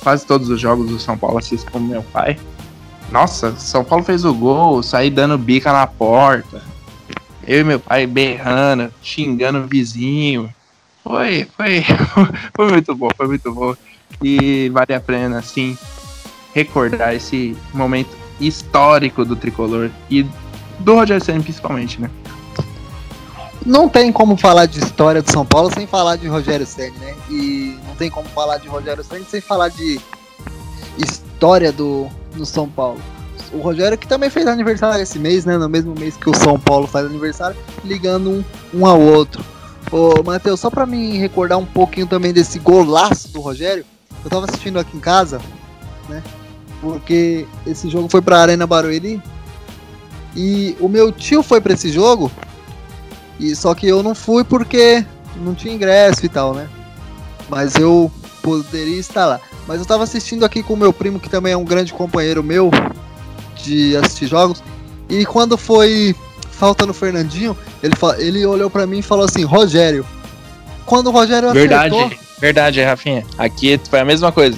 [0.00, 2.38] quase todos os jogos do São Paulo, assisto com meu pai.
[3.10, 6.62] Nossa, São Paulo fez o gol, saí dando bica na porta.
[7.44, 10.48] Eu e meu pai berrando, xingando o vizinho.
[11.02, 11.84] Foi, foi,
[12.54, 13.74] foi muito bom, foi muito bom.
[14.22, 15.76] E vale a pena, assim,
[16.54, 20.24] recordar esse momento histórico do tricolor e
[20.78, 22.08] do Rogério Senna principalmente, né?
[23.66, 27.16] Não tem como falar de história do São Paulo sem falar de Rogério Ceni, né?
[27.28, 30.00] E não tem como falar de Rogério Ceni sem falar de
[30.96, 32.06] história do,
[32.36, 33.00] do São Paulo.
[33.52, 35.58] O Rogério que também fez aniversário esse mês, né?
[35.58, 38.44] No mesmo mês que o São Paulo faz aniversário, ligando um,
[38.82, 39.44] um ao outro.
[39.90, 43.84] Ô, Matheus, só pra me recordar um pouquinho também desse golaço do Rogério,
[44.24, 45.40] eu tava assistindo aqui em casa,
[46.08, 46.22] né?
[46.80, 49.20] Porque esse jogo foi pra Arena Barueri.
[50.36, 52.30] E o meu tio foi pra esse jogo
[53.38, 55.04] e só que eu não fui porque
[55.36, 56.68] não tinha ingresso e tal, né?
[57.48, 58.10] Mas eu
[58.42, 59.40] poderia estar lá.
[59.66, 62.42] Mas eu tava assistindo aqui com o meu primo, que também é um grande companheiro
[62.42, 62.70] meu
[63.62, 64.62] de assistir jogos.
[65.08, 66.14] E quando foi
[66.50, 70.06] falta no Fernandinho, ele, ele olhou pra mim e falou assim: Rogério.
[70.84, 73.26] Quando o Rogério Verdade, acertou, verdade, Rafinha.
[73.36, 74.56] Aqui foi a mesma coisa.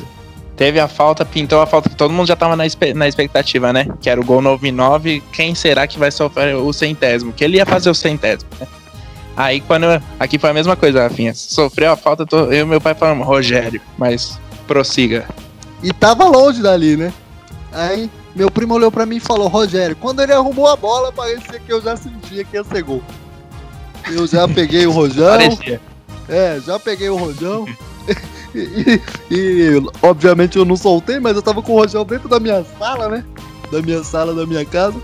[0.58, 2.64] Teve a falta, pintou a falta que todo mundo já tava na,
[2.96, 3.86] na expectativa, né?
[4.00, 5.22] Que era o gol 99.
[5.32, 7.32] Quem será que vai sofrer o centésimo?
[7.32, 8.66] Que ele ia fazer o centésimo, né?
[9.36, 9.86] Aí quando.
[10.18, 11.32] Aqui foi a mesma coisa, Rafinha.
[11.32, 14.36] Sofreu a falta, tô- eu e meu pai falamos, Rogério, mas
[14.66, 15.28] prossiga.
[15.80, 17.12] e tava longe dali, né?
[17.72, 21.60] Aí meu primo olhou pra mim e falou: Rogério, quando ele arrumou a bola, parecia
[21.60, 23.00] que eu já sentia que ia ser gol.
[24.10, 25.28] Eu já peguei o rojão.
[25.38, 25.80] Parecia.
[26.28, 27.64] É, já peguei o rojão.
[28.58, 29.00] e,
[29.30, 33.08] e, obviamente eu não soltei, mas eu tava com o rojão dentro da minha sala,
[33.08, 33.24] né?
[33.70, 35.00] Da minha sala, da minha casa.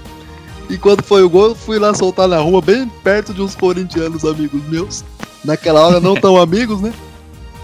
[0.68, 3.54] E quando foi o gol, eu fui lá soltar na rua, bem perto de uns
[3.54, 5.04] corintianos amigos meus.
[5.44, 6.92] Naquela hora não tão amigos, né?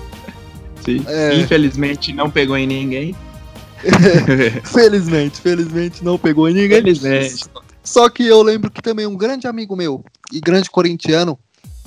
[0.84, 1.02] Sim.
[1.06, 1.34] É.
[1.34, 3.14] Infelizmente não pegou em ninguém.
[4.64, 6.82] Felizmente, felizmente não pegou em ninguém.
[6.82, 7.46] Felizmente.
[7.82, 11.38] Só que eu lembro que também um grande amigo meu e grande corintiano,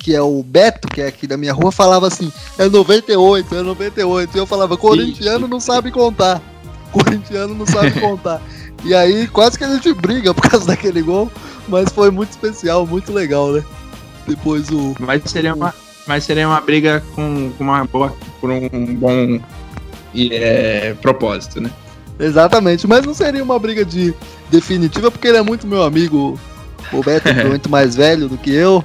[0.04, 3.62] que é o Beto, que é aqui da minha rua, falava assim: é 98, é
[3.62, 4.36] 98.
[4.36, 6.42] E eu falava: corintiano não sabe contar.
[6.92, 8.40] Corintiano não sabe contar.
[8.84, 11.32] E aí quase que a gente briga por causa daquele gol,
[11.66, 13.64] mas foi muito especial, muito legal, né?
[14.28, 14.94] Depois o.
[15.00, 15.74] Mas seria uma,
[16.06, 19.40] mas seria uma briga com, com uma boa, por um bom
[20.12, 21.70] e, é, propósito, né?
[22.20, 24.14] Exatamente, mas não seria uma briga de
[24.50, 26.38] definitiva, porque ele é muito meu amigo.
[26.92, 28.84] O Beto é muito mais velho do que eu.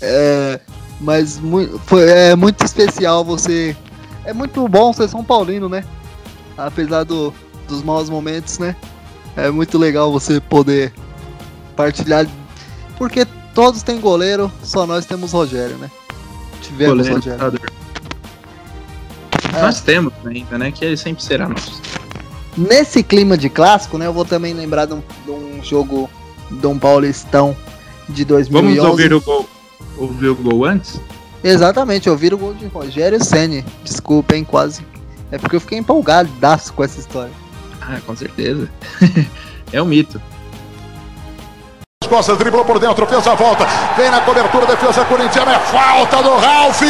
[0.00, 0.60] É,
[1.00, 1.40] mas
[1.86, 3.76] foi, é muito especial você.
[4.24, 5.84] É muito bom ser São Paulino, né?
[6.56, 7.32] Apesar do,
[7.66, 8.76] dos maus momentos, né?
[9.36, 10.92] É muito legal você poder
[11.76, 12.26] partilhar
[12.96, 13.24] Porque
[13.54, 15.90] todos têm goleiro, só nós temos Rogério, né?
[16.60, 17.60] Tivemos Goleiro, Rogério.
[19.56, 19.62] É.
[19.62, 20.70] Nós temos ainda, né?
[20.72, 21.80] Que ele sempre será nosso.
[22.56, 24.06] Nesse clima de clássico, né?
[24.06, 26.10] Eu vou também lembrar de um, de um jogo
[26.50, 27.56] Dom Paulistão
[28.08, 28.76] de 2011.
[28.76, 29.48] Vamos ouvir o gol,
[29.98, 31.00] ouvir o gol antes?
[31.42, 33.64] Exatamente, ouvir o gol de Rogério Ceni.
[33.84, 34.84] Desculpa, hein, quase.
[35.30, 37.32] É porque eu fiquei empolgadaço com essa história.
[37.80, 38.68] Ah, com certeza.
[39.72, 40.20] é um mito.
[42.08, 43.66] Costas driblou por dentro, fez a volta.
[43.96, 45.52] Vem na cobertura, defesa corintiana.
[45.52, 46.80] É falta do Ralf.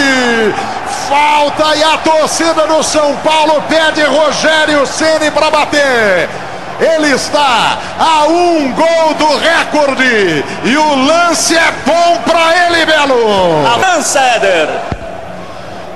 [1.09, 6.48] Falta e a torcida do São Paulo pede Rogério Ceni para bater.
[6.81, 10.45] Ele está a um gol do recorde.
[10.65, 13.67] E o lance é bom para ele, Belo.
[13.67, 14.69] Avança, Éder.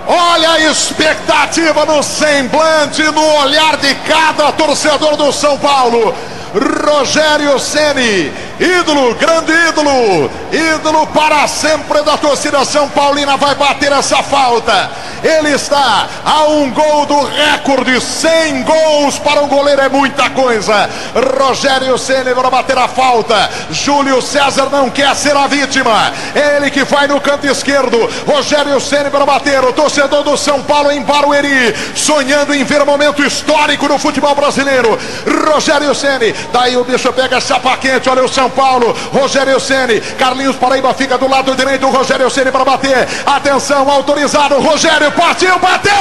[0.06, 6.14] Olha a expectativa no semblante, no olhar de cada torcedor do São Paulo.
[6.52, 8.30] Rogério Ceni,
[8.60, 14.90] ídolo, grande ídolo, ídolo para sempre da torcida São Paulina vai bater essa falta.
[15.22, 20.90] Ele está a um gol do recorde, 100 gols para um goleiro é muita coisa.
[21.38, 23.48] Rogério Ceni para bater a falta.
[23.70, 26.12] Júlio César não quer ser a vítima.
[26.34, 28.10] Ele que vai no canto esquerdo.
[28.26, 29.62] Rogério Ceni para bater.
[29.64, 34.98] O torcedor do São Paulo em Barueri, sonhando em ver momento histórico no futebol brasileiro.
[35.46, 38.08] Rogério Ceni, daí o bicho pega chapa quente.
[38.08, 38.94] Olha o São Paulo.
[39.12, 41.88] Rogério Ceni, Carlinhos Paraíba fica do lado direito.
[41.88, 43.08] Rogério Ceni para bater.
[43.26, 44.60] Atenção, autorizado.
[44.60, 45.92] Rogério partiu, bateu.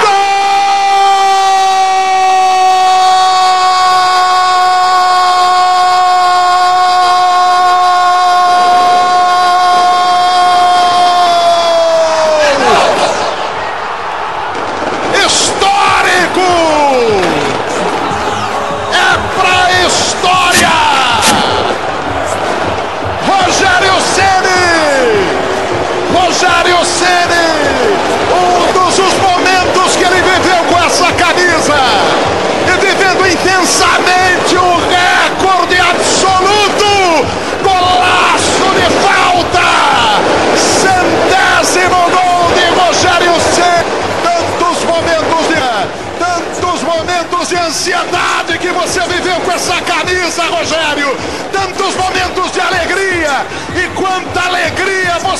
[0.00, 0.32] Gol!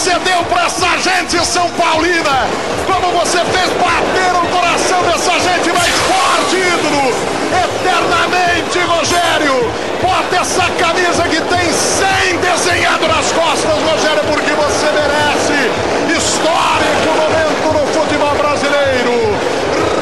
[0.03, 2.49] Você deu para essa gente São Paulina.
[2.89, 7.15] Como você fez bater o coração dessa gente mais forte, ídolo.
[7.63, 9.73] Eternamente, Rogério.
[10.03, 15.71] Bota essa camisa que tem 100 desenhado nas costas, Rogério, porque você merece.
[16.19, 19.39] Histórico momento no futebol brasileiro.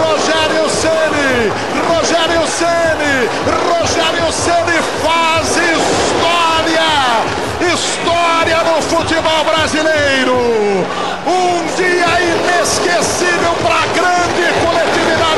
[0.00, 1.52] Rogério Ceni,
[1.86, 3.28] Rogério Ceni,
[3.68, 5.39] Rogério Ceni faz
[7.80, 10.36] história no futebol brasileiro.
[11.26, 15.29] Um dia inesquecível para a grande coletividade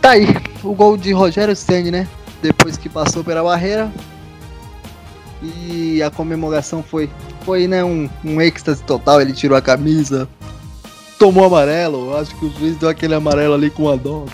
[0.00, 0.26] Tá aí,
[0.62, 2.08] o gol de Rogério Ceni, né?
[2.40, 3.90] Depois que passou pela barreira.
[5.42, 7.08] E a comemoração foi,
[7.44, 9.20] foi né, um, um êxtase total.
[9.20, 10.28] Ele tirou a camisa,
[11.18, 12.16] tomou amarelo.
[12.16, 14.24] Acho que o juiz deu aquele amarelo ali com a dó.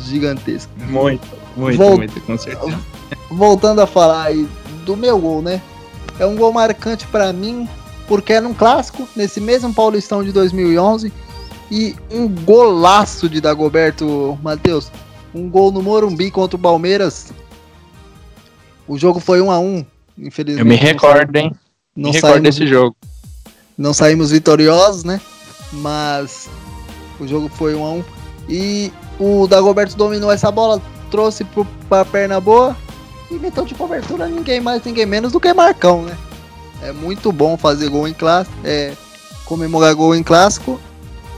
[0.00, 0.72] Gigantesco.
[0.88, 1.26] Muito,
[1.56, 2.78] muito, Vol- muito, com certeza.
[3.30, 4.46] Voltando a falar aí
[4.84, 5.60] do meu gol, né?
[6.18, 7.68] É um gol marcante pra mim,
[8.06, 11.12] porque é num clássico, nesse mesmo Paulistão de 2011.
[11.70, 14.90] E um golaço de Dagoberto, Matheus.
[15.34, 17.32] Um gol no Morumbi contra o Palmeiras.
[18.86, 19.84] O jogo foi 1 a 1
[20.18, 20.60] infelizmente.
[20.60, 21.52] Eu me recordo, hein?
[21.94, 22.96] Não me recordo saímos, desse jogo.
[23.76, 25.20] não saímos vitoriosos, né?
[25.72, 26.48] Mas
[27.18, 28.04] o jogo foi 1 a 1
[28.48, 32.76] E o Dagoberto dominou essa bola, trouxe pro, pra perna boa.
[33.30, 36.16] E inventou de cobertura ninguém mais, ninguém menos do que Marcão, né?
[36.82, 38.92] É muito bom fazer gol em clássico, é,
[39.44, 40.80] comemorar gol em clássico.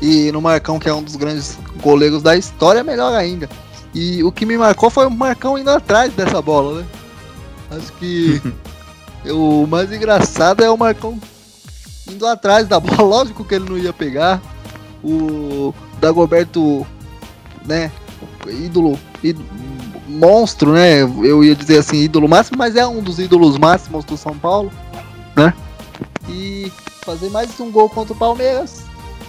[0.00, 3.48] E no Marcão, que é um dos grandes goleiros da história, melhor ainda.
[3.94, 6.86] E o que me marcou foi o Marcão indo atrás dessa bola, né?
[7.70, 8.40] Acho que
[9.30, 11.18] o mais engraçado é o Marcão
[12.08, 13.02] indo atrás da bola.
[13.02, 14.40] Lógico que ele não ia pegar.
[15.02, 16.86] O Dagoberto,
[17.64, 17.90] né?
[18.46, 19.46] Ídolo, ídolo,
[20.08, 21.02] monstro, né?
[21.02, 24.72] Eu ia dizer assim, ídolo máximo, mas é um dos ídolos máximos do São Paulo,
[25.36, 25.52] né?
[26.28, 26.72] E
[27.04, 28.87] fazer mais um gol contra o Palmeiras.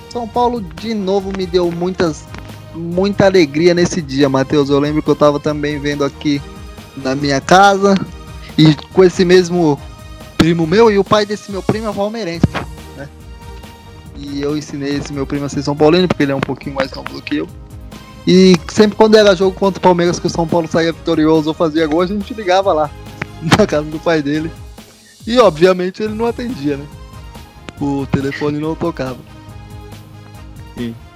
[0.10, 2.26] São Paulo de novo me deu muitas
[2.74, 4.70] muita alegria nesse dia, Matheus.
[4.70, 6.42] Eu lembro que eu tava também vendo aqui
[6.98, 7.96] na minha casa
[8.58, 9.80] e com esse mesmo
[10.38, 12.48] primo meu e o pai desse meu primo é palmeirense,
[12.96, 13.08] né?
[14.16, 16.76] E eu ensinei esse meu primo a ser São Paulino porque ele é um pouquinho
[16.76, 17.48] mais novo do que eu.
[18.28, 21.54] E sempre quando era jogo contra o Palmeiras que o São Paulo saía vitorioso ou
[21.54, 22.90] fazia gol, a gente ligava lá
[23.58, 24.52] na casa do pai dele.
[25.26, 26.86] E obviamente ele não atendia, né?
[27.80, 29.18] O telefone não tocava.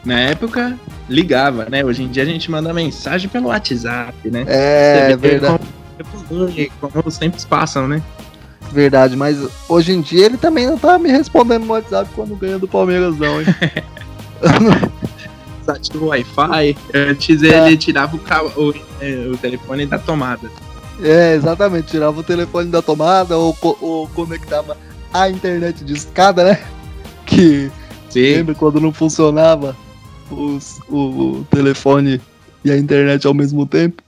[0.06, 0.78] Na época,
[1.10, 1.84] ligava, né?
[1.84, 4.44] Hoje em dia a gente manda mensagem pelo WhatsApp, né?
[4.48, 5.60] É, vê verdade.
[6.30, 8.02] Como, como os tempos passam, né?
[8.72, 9.38] Verdade, mas
[9.70, 13.18] hoje em dia ele também não tá me respondendo no WhatsApp quando ganha do Palmeiras,
[13.18, 13.48] não, hein?
[15.68, 16.76] Ativa o Wi-Fi.
[16.94, 17.68] Antes Tá.
[17.68, 18.20] ele tirava o,
[18.62, 20.50] o, é, o telefone da tomada.
[21.02, 21.88] é, exatamente.
[21.88, 24.76] Tirava o telefone da tomada ou, ou conectava
[25.14, 26.60] a internet de escada, né?
[27.26, 27.72] Que
[28.14, 28.22] Sim.
[28.38, 29.76] lembra quando não funcionava
[30.32, 30.98] os- o,
[31.40, 32.22] o telefone
[32.64, 34.02] e a internet ao mesmo tempo?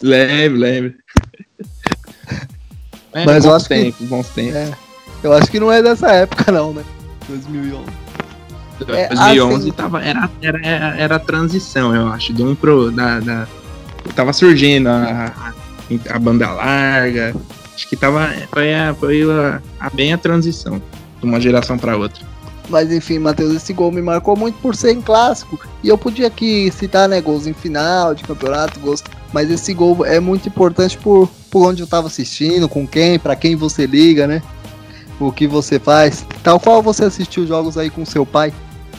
[0.00, 0.94] Lembro, lembro.
[3.14, 4.54] É, Mas eu acho que- tempos, bons tempos.
[4.54, 4.72] É.
[5.22, 6.82] Eu acho que não é dessa época, não, né?
[7.28, 7.84] 2011.
[8.88, 10.66] é, 2011 assim- tava, era, era,
[10.96, 12.90] era, a transição, eu acho, de um pro.
[12.90, 13.46] Da, da,
[14.16, 15.52] tava surgindo a, a,
[16.16, 17.34] a banda larga.
[17.74, 18.28] Acho que tava.
[18.50, 20.80] Foi, a, foi a, a- bem a transição
[21.20, 22.24] de uma geração pra outra.
[22.68, 25.58] Mas enfim, Matheus, esse gol me marcou muito por ser em clássico.
[25.82, 29.02] E eu podia aqui citar, né, gols em final de campeonato, gols.
[29.32, 33.34] Mas esse gol é muito importante por, por onde eu tava assistindo, com quem, pra
[33.34, 34.42] quem você liga, né?
[35.18, 36.26] O que você faz.
[36.42, 38.52] Tal qual você assistiu jogos aí com seu pai.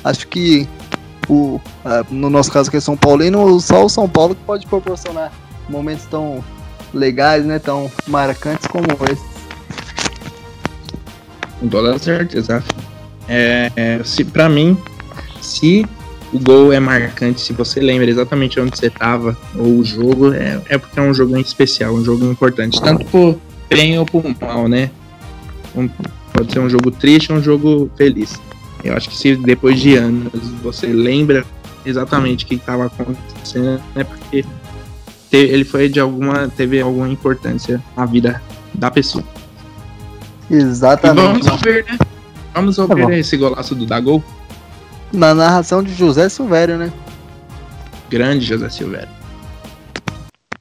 [0.03, 0.67] Acho que
[1.29, 1.59] o,
[2.09, 5.31] no nosso caso que é São Paulino, só o São Paulo que pode proporcionar
[5.69, 6.43] momentos tão
[6.93, 7.59] legais, né?
[7.59, 9.23] Tão marcantes como esse.
[11.59, 12.63] Com toda certeza.
[13.27, 14.77] É, é, se, pra mim,
[15.41, 15.85] se
[16.31, 20.59] o gol é marcante, se você lembra exatamente onde você tava, ou o jogo, é,
[20.67, 22.81] é porque é um jogo especial, um jogo importante.
[22.81, 24.89] Tanto por bem ou por mal, né?
[25.75, 25.89] Um-
[26.33, 28.39] pode ser um jogo triste ou um jogo feliz.
[28.83, 31.45] Eu acho que se depois de anos você lembra
[31.85, 34.43] exatamente o que estava acontecendo, é porque
[35.31, 36.47] ele foi de alguma.
[36.49, 38.41] teve alguma importância na vida
[38.73, 39.23] da pessoa.
[40.49, 41.23] E Exatamente.
[41.25, 41.97] vamos ouvir, né?
[42.53, 43.11] Vamos Tá ouvir bom.
[43.11, 44.23] esse golaço do Dagol.
[45.11, 46.91] Na narração de José Silvério, né?
[48.09, 49.09] Grande José Silvério.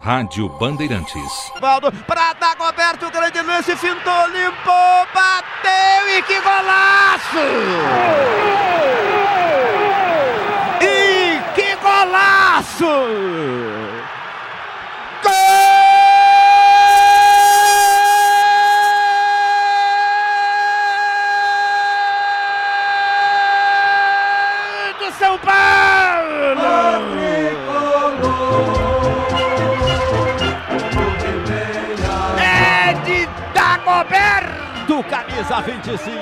[0.01, 1.53] Rádio Bandeirantes.
[1.61, 7.39] Valdo para Dagoberto, grande lance, fintou, limpou, bateu e que golaço!
[10.81, 12.85] E que golaço!
[35.43, 36.13] Camisa 25.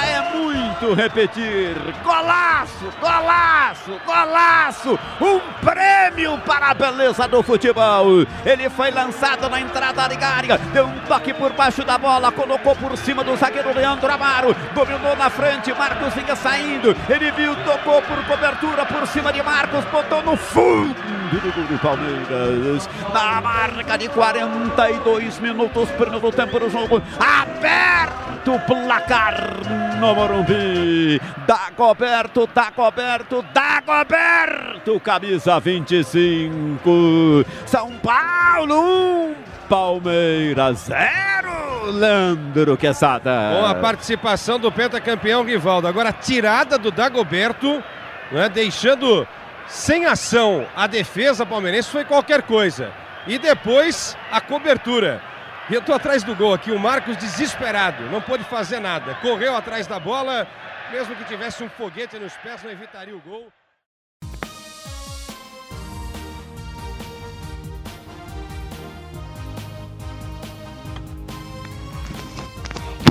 [0.00, 1.76] É muito repetir.
[2.02, 4.98] Golaço, golaço, golaço.
[5.20, 8.26] Um prêmio para a beleza do futebol.
[8.44, 10.58] Ele foi lançado na entrada da área.
[10.72, 12.32] Deu um toque por baixo da bola.
[12.32, 14.54] Colocou por cima do zagueiro Leandro Amaro.
[14.74, 15.72] Dominou na frente.
[15.74, 16.96] Marcos vinha saindo.
[17.08, 19.84] Ele viu, tocou por cobertura por cima de Marcos.
[19.86, 22.88] Botou no fundo do gol do Palmeiras.
[23.12, 27.02] Na marca de 42 minutos, primeiro tempo do jogo.
[27.18, 29.60] Aberto o placar
[30.00, 31.20] no Morumbi.
[31.46, 37.44] Dagoberto, Dagoberto, Dagoberto, camisa 25.
[37.66, 39.34] São Paulo 1,
[39.68, 41.90] Palmeiras 0.
[41.92, 43.58] Leandro Quesada.
[43.58, 45.86] Com a participação do pentacampeão Rivaldo.
[45.86, 47.82] Agora, tirada do Dagoberto,
[48.30, 49.26] né, deixando
[49.68, 52.92] sem ação a defesa palmeirense, foi qualquer coisa.
[53.26, 55.22] E depois, a cobertura.
[55.70, 59.14] E eu tô atrás do gol aqui, o Marcos desesperado, não pôde fazer nada.
[59.16, 60.48] Correu atrás da bola,
[60.90, 63.48] mesmo que tivesse um foguete nos pés, não evitaria o gol.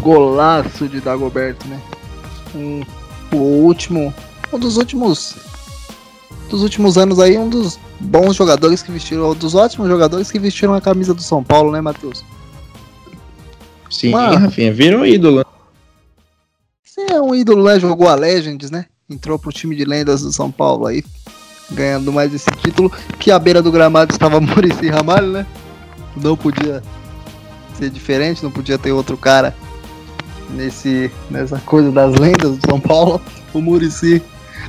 [0.01, 1.79] Golaço de Dagoberto, né?
[2.55, 2.81] Um,
[3.31, 4.13] o último.
[4.51, 5.46] Um dos últimos.
[6.49, 9.31] Dos últimos anos aí, um dos bons jogadores que vestiram.
[9.31, 12.23] Um dos ótimos jogadores que vestiram a camisa do São Paulo, né, Matheus?
[13.89, 14.37] Sim, Mano.
[14.37, 15.45] Rafinha, virou ídolo.
[16.83, 17.79] Você é um ídolo, né?
[17.79, 18.85] Jogou a Legends, né?
[19.09, 21.03] Entrou pro time de lendas do São Paulo aí.
[21.71, 22.91] Ganhando mais esse título.
[23.19, 25.45] Que à beira do gramado estava Murici Ramalho, né?
[26.15, 26.81] Não podia
[27.77, 29.55] ser diferente, não podia ter outro cara
[30.49, 33.21] nesse, nessa coisa das lendas do São Paulo.
[33.53, 34.21] O Murici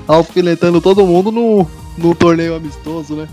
[0.09, 3.29] alfinetando todo mundo no, no torneio amistoso, né?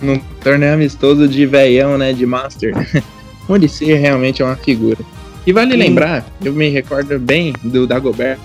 [0.00, 2.12] No torneio amistoso de veião, né?
[2.12, 2.72] De Master.
[3.48, 4.98] Murici realmente é uma figura.
[5.46, 5.78] E vale Hum.
[5.78, 8.40] lembrar, eu me recordo bem do Dagoberto.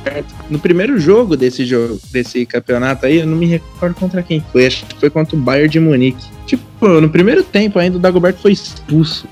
[0.49, 4.65] No primeiro jogo desse jogo, desse campeonato aí, eu não me recordo contra quem foi.
[4.65, 6.25] Acho que foi contra o Bayern de Munique.
[6.47, 9.27] Tipo, no primeiro tempo ainda o Dagoberto foi expulso.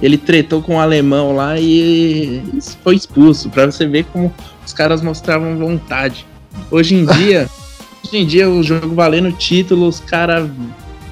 [0.00, 2.42] Ele tretou com o alemão lá e
[2.84, 3.48] foi expulso.
[3.50, 4.32] Pra você ver como
[4.64, 6.24] os caras mostravam vontade.
[6.70, 7.48] Hoje em dia,
[8.04, 10.48] hoje em dia o jogo valendo título, os caras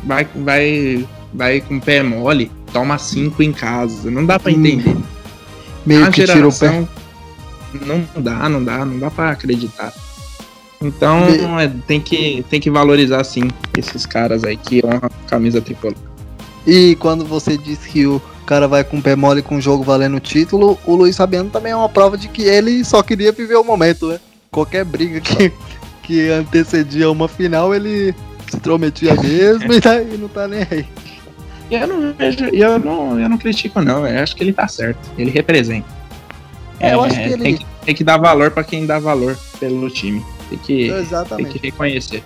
[0.04, 4.10] vai, vai, vai com o pé mole, toma cinco em casa.
[4.10, 4.96] Não dá pra entender.
[5.86, 6.66] Meio A que tira o pé.
[6.68, 6.88] geração
[7.86, 9.92] Não dá, não dá, não dá pra acreditar.
[10.80, 15.28] Então Me- é, tem, que, tem que valorizar sim esses caras aí que honram a
[15.28, 15.96] camisa tricolor.
[16.66, 19.82] E quando você diz que o cara vai com o pé mole com o jogo
[19.82, 23.32] valendo o título, o Luiz Fabiano também é uma prova de que ele só queria
[23.32, 24.20] viver o momento, né?
[24.50, 25.52] Qualquer briga que,
[26.02, 28.14] que antecedia uma final, ele
[28.50, 30.86] se intrometia mesmo e, tá, e não tá nem aí.
[31.70, 34.98] Eu não vejo, eu não, eu não critico não, eu acho que ele tá certo,
[35.18, 35.86] ele representa.
[36.80, 39.36] É, eu acho que ele- tem, que, tem que dar valor pra quem dá valor
[39.60, 40.24] pelo time.
[40.48, 40.90] Tem que,
[41.36, 42.22] tem que reconhecer.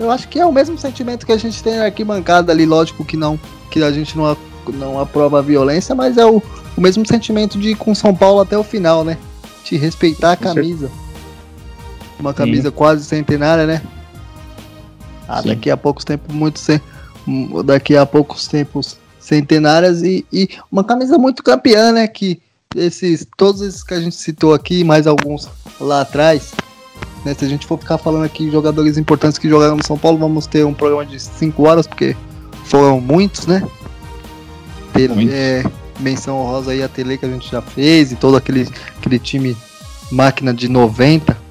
[0.00, 3.04] Eu acho que é o mesmo sentimento que a gente tem na arquibancada ali, lógico
[3.04, 3.38] que não,
[3.70, 4.34] que a gente não,
[4.72, 6.42] não aprova a violência, mas é o,
[6.76, 9.18] o mesmo sentimento de ir com São Paulo até o final, né?
[9.64, 10.90] De respeitar a camisa.
[12.22, 13.82] Uma camisa quase centenária, né?
[15.28, 15.48] Ah, Sim.
[15.48, 16.80] daqui a poucos tempos, muito cen-
[17.26, 22.06] hum, daqui a poucos tempos centenárias e, e uma camisa muito campeã, né?
[22.06, 22.40] Que
[22.76, 25.48] esses, todos esses que a gente citou aqui, mais alguns
[25.80, 26.52] lá atrás,
[27.24, 27.34] né?
[27.34, 30.16] Se a gente for ficar falando aqui de jogadores importantes que jogaram no São Paulo,
[30.16, 32.16] vamos ter um programa de 5 horas, porque
[32.66, 33.66] foram muitos, né?
[34.92, 35.64] Ter, é,
[35.98, 38.68] menção honrosa aí a Tele que a gente já fez e todo aquele,
[38.98, 39.56] aquele time
[40.10, 41.36] máquina de 90, né?
[41.36, 41.42] Mas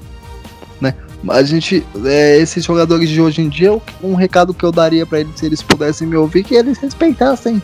[1.29, 5.05] A gente, é, esses jogadores de hoje em dia, o- um recado que eu daria
[5.05, 7.61] pra eles se eles pudessem me ouvir, que eles respeitassem.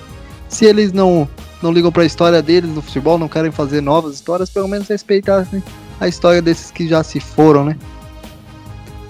[0.47, 1.27] Se eles não,
[1.61, 5.61] não ligam pra história deles no futebol, não querem fazer novas histórias, pelo menos respeitassem
[5.99, 7.75] a história desses que já se foram, né?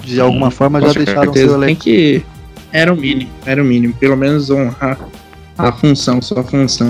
[0.04, 1.82] De alguma forma já deixaram certeza, seu Tem elenco.
[1.82, 2.26] que.
[2.72, 3.94] Era o mínimo, era o mínimo.
[3.96, 4.98] Pelo menos honrar
[5.58, 6.88] a função, sua função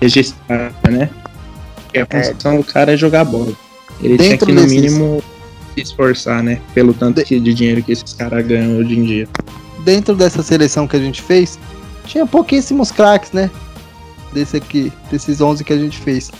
[0.00, 1.08] registrada, né?
[1.84, 3.52] Porque a função do cara é jogar bola.
[4.02, 5.22] Ele tinha Dentro que, no desses- mínimo,
[5.74, 6.60] se esforçar, né?
[6.74, 9.28] Pelo tanto que, de dinheiro que esses caras ganham hoje em dia.
[9.84, 11.58] dentro dessa seleção que a gente fez,
[12.06, 13.50] tinha pouquíssimos craques, né?
[14.32, 16.30] Desse aqui, desses 11 que a gente fez.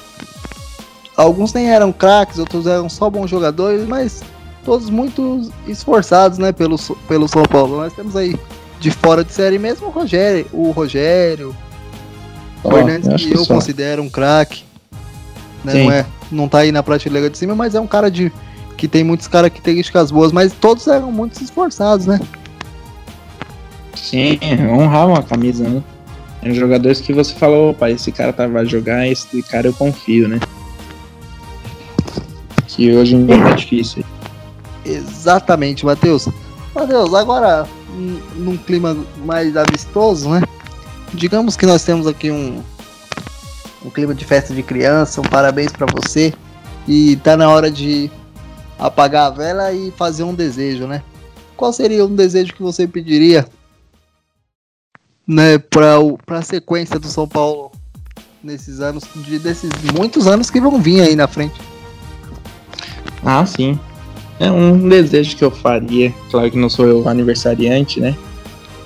[1.17, 4.23] Alguns nem eram craques, outros eram só bons jogadores, mas
[4.65, 6.77] todos muito esforçados, né, pelo,
[7.07, 7.77] pelo São Paulo.
[7.77, 8.35] Nós temos aí
[8.81, 11.55] de fora de série mesmo o Rogério, o Rogério,
[12.65, 13.55] o Ó, Hernandes, eu que que eu só.
[13.55, 14.65] considero um craque.
[15.63, 18.33] Né, não, é, não tá aí na prateleira de cima, mas é um cara de
[18.77, 22.21] que tem muitas características boas, mas todos eram muito esforçados, né?
[23.95, 24.39] Sim,
[24.71, 25.83] honravam a camisa, né?
[26.43, 30.29] Eram jogadores que você falou, opa, esse cara tá, vai jogar, esse cara eu confio,
[30.29, 30.41] né?
[32.67, 34.05] Que hoje em dia é difícil.
[34.85, 36.29] Exatamente, Matheus.
[36.75, 37.67] Matheus, agora
[38.37, 40.43] num- clima mais amistoso, né?
[41.15, 42.63] Digamos que nós temos aqui um,
[43.85, 46.33] um clima de festa de criança, um parabéns pra você.
[46.89, 48.11] E tá na hora de
[48.87, 51.03] apagar a vela e fazer um desejo, né?
[51.57, 53.47] Qual seria um desejo que você pediria,
[55.27, 57.71] né, para a sequência do São Paulo
[58.43, 61.61] nesses anos, de, desses muitos anos que vão vir aí na frente?
[63.25, 63.79] Ah, sim.
[64.41, 66.13] É um desejo que eu faria.
[66.31, 68.17] Claro que não sou eu o aniversariante, né?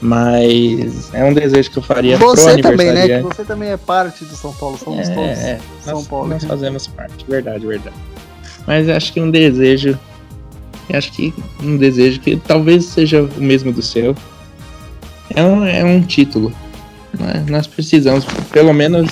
[0.02, 3.08] Mas é um desejo que eu faria Você também, né?
[3.08, 6.28] Que você também é parte do São Paulo, somos É, todos é, São nós, Paulo.
[6.28, 7.96] nós fazemos parte, verdade, verdade.
[8.66, 9.98] Mas acho que um desejo.
[10.92, 14.14] Acho que um desejo que talvez seja o mesmo do seu.
[15.34, 16.52] É um, é um título.
[17.18, 17.44] né?
[17.48, 19.10] Nós precisamos, pelo menos,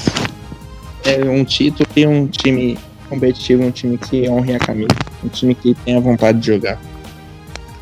[1.04, 2.78] é um título e um time
[3.08, 4.88] competitivo, um time que honre a camisa,
[5.22, 6.80] um time que tenha vontade de jogar.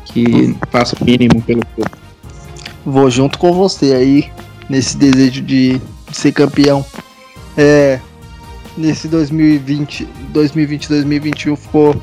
[0.05, 1.91] Que faça o mínimo pelo clube.
[2.85, 4.31] Vou junto com você aí
[4.69, 5.79] nesse desejo de,
[6.09, 6.85] de ser campeão.
[7.57, 7.99] É,
[8.77, 11.95] nesse 2020, 2020, 2021 ficou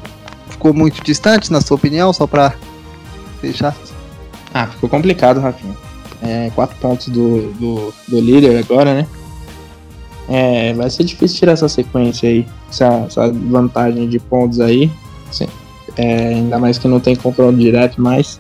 [0.49, 2.55] ficou muito distante na sua opinião, só pra
[3.41, 3.75] fechar.
[4.53, 5.75] Ah, ficou complicado, Rafinha.
[6.23, 9.07] É, quatro pontos do, do, do líder agora, né?
[10.29, 14.91] É, vai ser difícil tirar essa sequência aí, essa, essa vantagem de pontos aí.
[15.33, 15.47] Sim.
[15.97, 18.39] É, ainda mais que não tem confronto direto mais.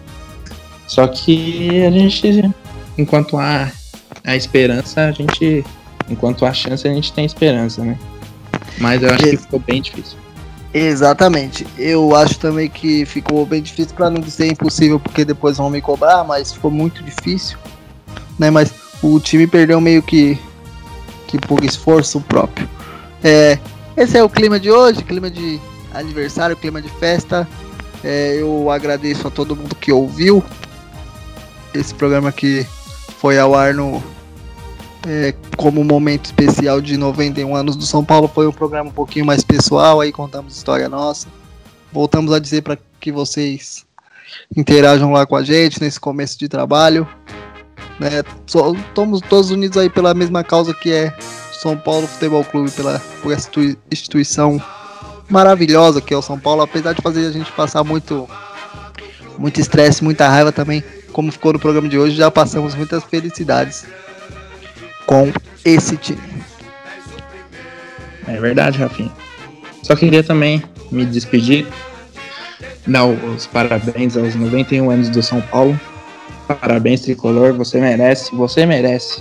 [0.86, 2.52] Só que a gente,
[2.98, 3.72] enquanto há
[4.24, 5.64] a esperança, a gente
[6.10, 7.96] Enquanto há chance, a gente tem esperança, né?
[8.78, 10.18] Mas eu acho que ficou bem difícil.
[10.72, 11.66] Exatamente.
[11.76, 15.80] Eu acho também que ficou bem difícil para não dizer impossível, porque depois vão me
[15.80, 17.58] cobrar, mas ficou muito difícil,
[18.38, 18.50] né?
[18.50, 18.72] Mas
[19.02, 20.38] o time perdeu meio que
[21.26, 22.68] que por esforço próprio.
[23.22, 23.56] É,
[23.96, 25.60] esse é o clima de hoje, clima de
[25.94, 27.46] aniversário, clima de festa.
[28.02, 30.42] É, eu agradeço a todo mundo que ouviu
[31.72, 32.66] esse programa que
[33.18, 34.02] foi ao ar no
[35.06, 38.28] é, como momento especial de 91 anos do São Paulo.
[38.28, 41.28] Foi um programa um pouquinho mais pessoal, aí contamos história nossa.
[41.92, 43.84] Voltamos a dizer para que vocês
[44.56, 47.08] interajam lá com a gente nesse começo de trabalho.
[47.98, 48.22] Né?
[48.46, 51.14] Estamos todos unidos aí pela mesma causa que é
[51.52, 53.50] São Paulo Futebol Clube, pela, por essa
[53.90, 54.62] instituição
[55.28, 58.28] maravilhosa que é o São Paulo, apesar de fazer a gente passar muito
[59.38, 63.86] muito estresse, muita raiva também, como ficou no programa de hoje, já passamos muitas felicidades
[65.10, 65.32] com
[65.64, 66.20] esse time.
[68.28, 69.10] É verdade, Rafinha.
[69.82, 70.62] Só queria também
[70.92, 71.66] me despedir,
[72.86, 75.78] dar os parabéns aos 91 anos do São Paulo.
[76.46, 79.20] Parabéns, tricolor, você merece, você merece.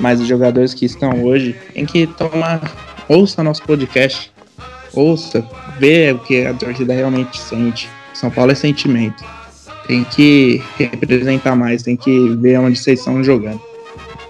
[0.00, 2.62] Mas os jogadores que estão hoje tem que tomar,
[3.06, 4.32] ouça nosso podcast,
[4.94, 5.46] ouça,
[5.78, 7.86] vê o que a torcida realmente sente.
[8.14, 9.22] São Paulo é sentimento.
[9.86, 13.75] Tem que representar mais, tem que ver onde vocês estão jogando.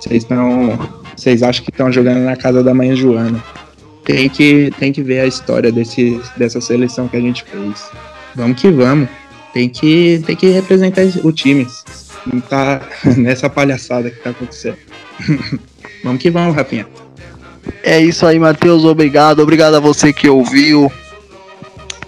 [0.00, 0.78] Vocês estão.
[1.16, 3.42] Vocês acham que estão jogando na casa da mãe Joana.
[4.04, 7.90] Tem que, tem que ver a história desse, dessa seleção que a gente fez.
[8.34, 9.08] Vamos que vamos.
[9.52, 11.66] Tem que, tem que representar o time.
[12.26, 12.82] Não tá
[13.16, 14.76] nessa palhaçada que tá acontecendo.
[16.04, 16.86] vamos que vamos, Rafinha.
[17.82, 18.84] É isso aí, Matheus.
[18.84, 19.40] Obrigado.
[19.40, 20.92] Obrigado a você que ouviu.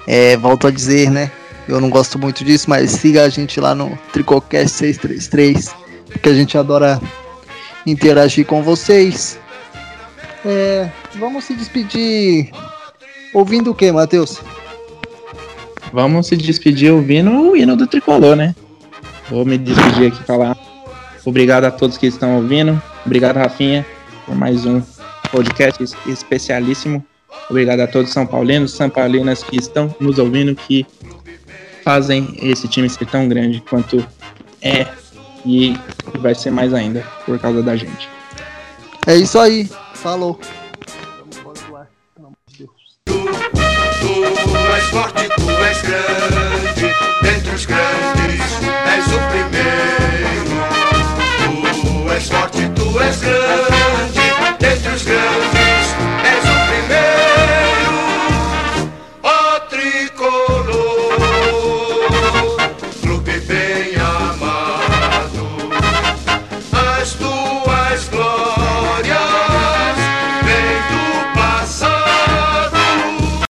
[0.06, 1.30] É, volto a dizer, né?
[1.68, 5.74] Eu não gosto muito disso, mas siga a gente lá no Tricocast 633,
[6.10, 6.98] porque a gente adora
[7.90, 9.38] interagir com vocês.
[10.44, 12.50] É, vamos se despedir
[13.34, 14.40] ouvindo o que, Matheus?
[15.92, 18.54] Vamos se despedir ouvindo o hino do tricolor, né?
[19.28, 20.56] Vou me despedir aqui falar.
[21.24, 22.80] Obrigado a todos que estão ouvindo.
[23.04, 23.84] Obrigado, Rafinha,
[24.24, 24.82] por mais um
[25.30, 27.04] podcast especialíssimo.
[27.50, 30.86] Obrigado a todos São Paulinos, São Paulinas que estão nos ouvindo, que
[31.82, 34.04] fazem esse time ser tão grande quanto
[34.60, 34.86] é
[35.44, 35.76] e
[36.18, 38.08] vai ser mais ainda por causa da gente.
[39.06, 39.68] É isso aí.
[39.94, 40.38] Falou.
[42.18, 42.38] Vamos.
[42.58, 42.66] Tu,
[43.14, 48.07] tu és forte, tu és grande, dentre os grandes.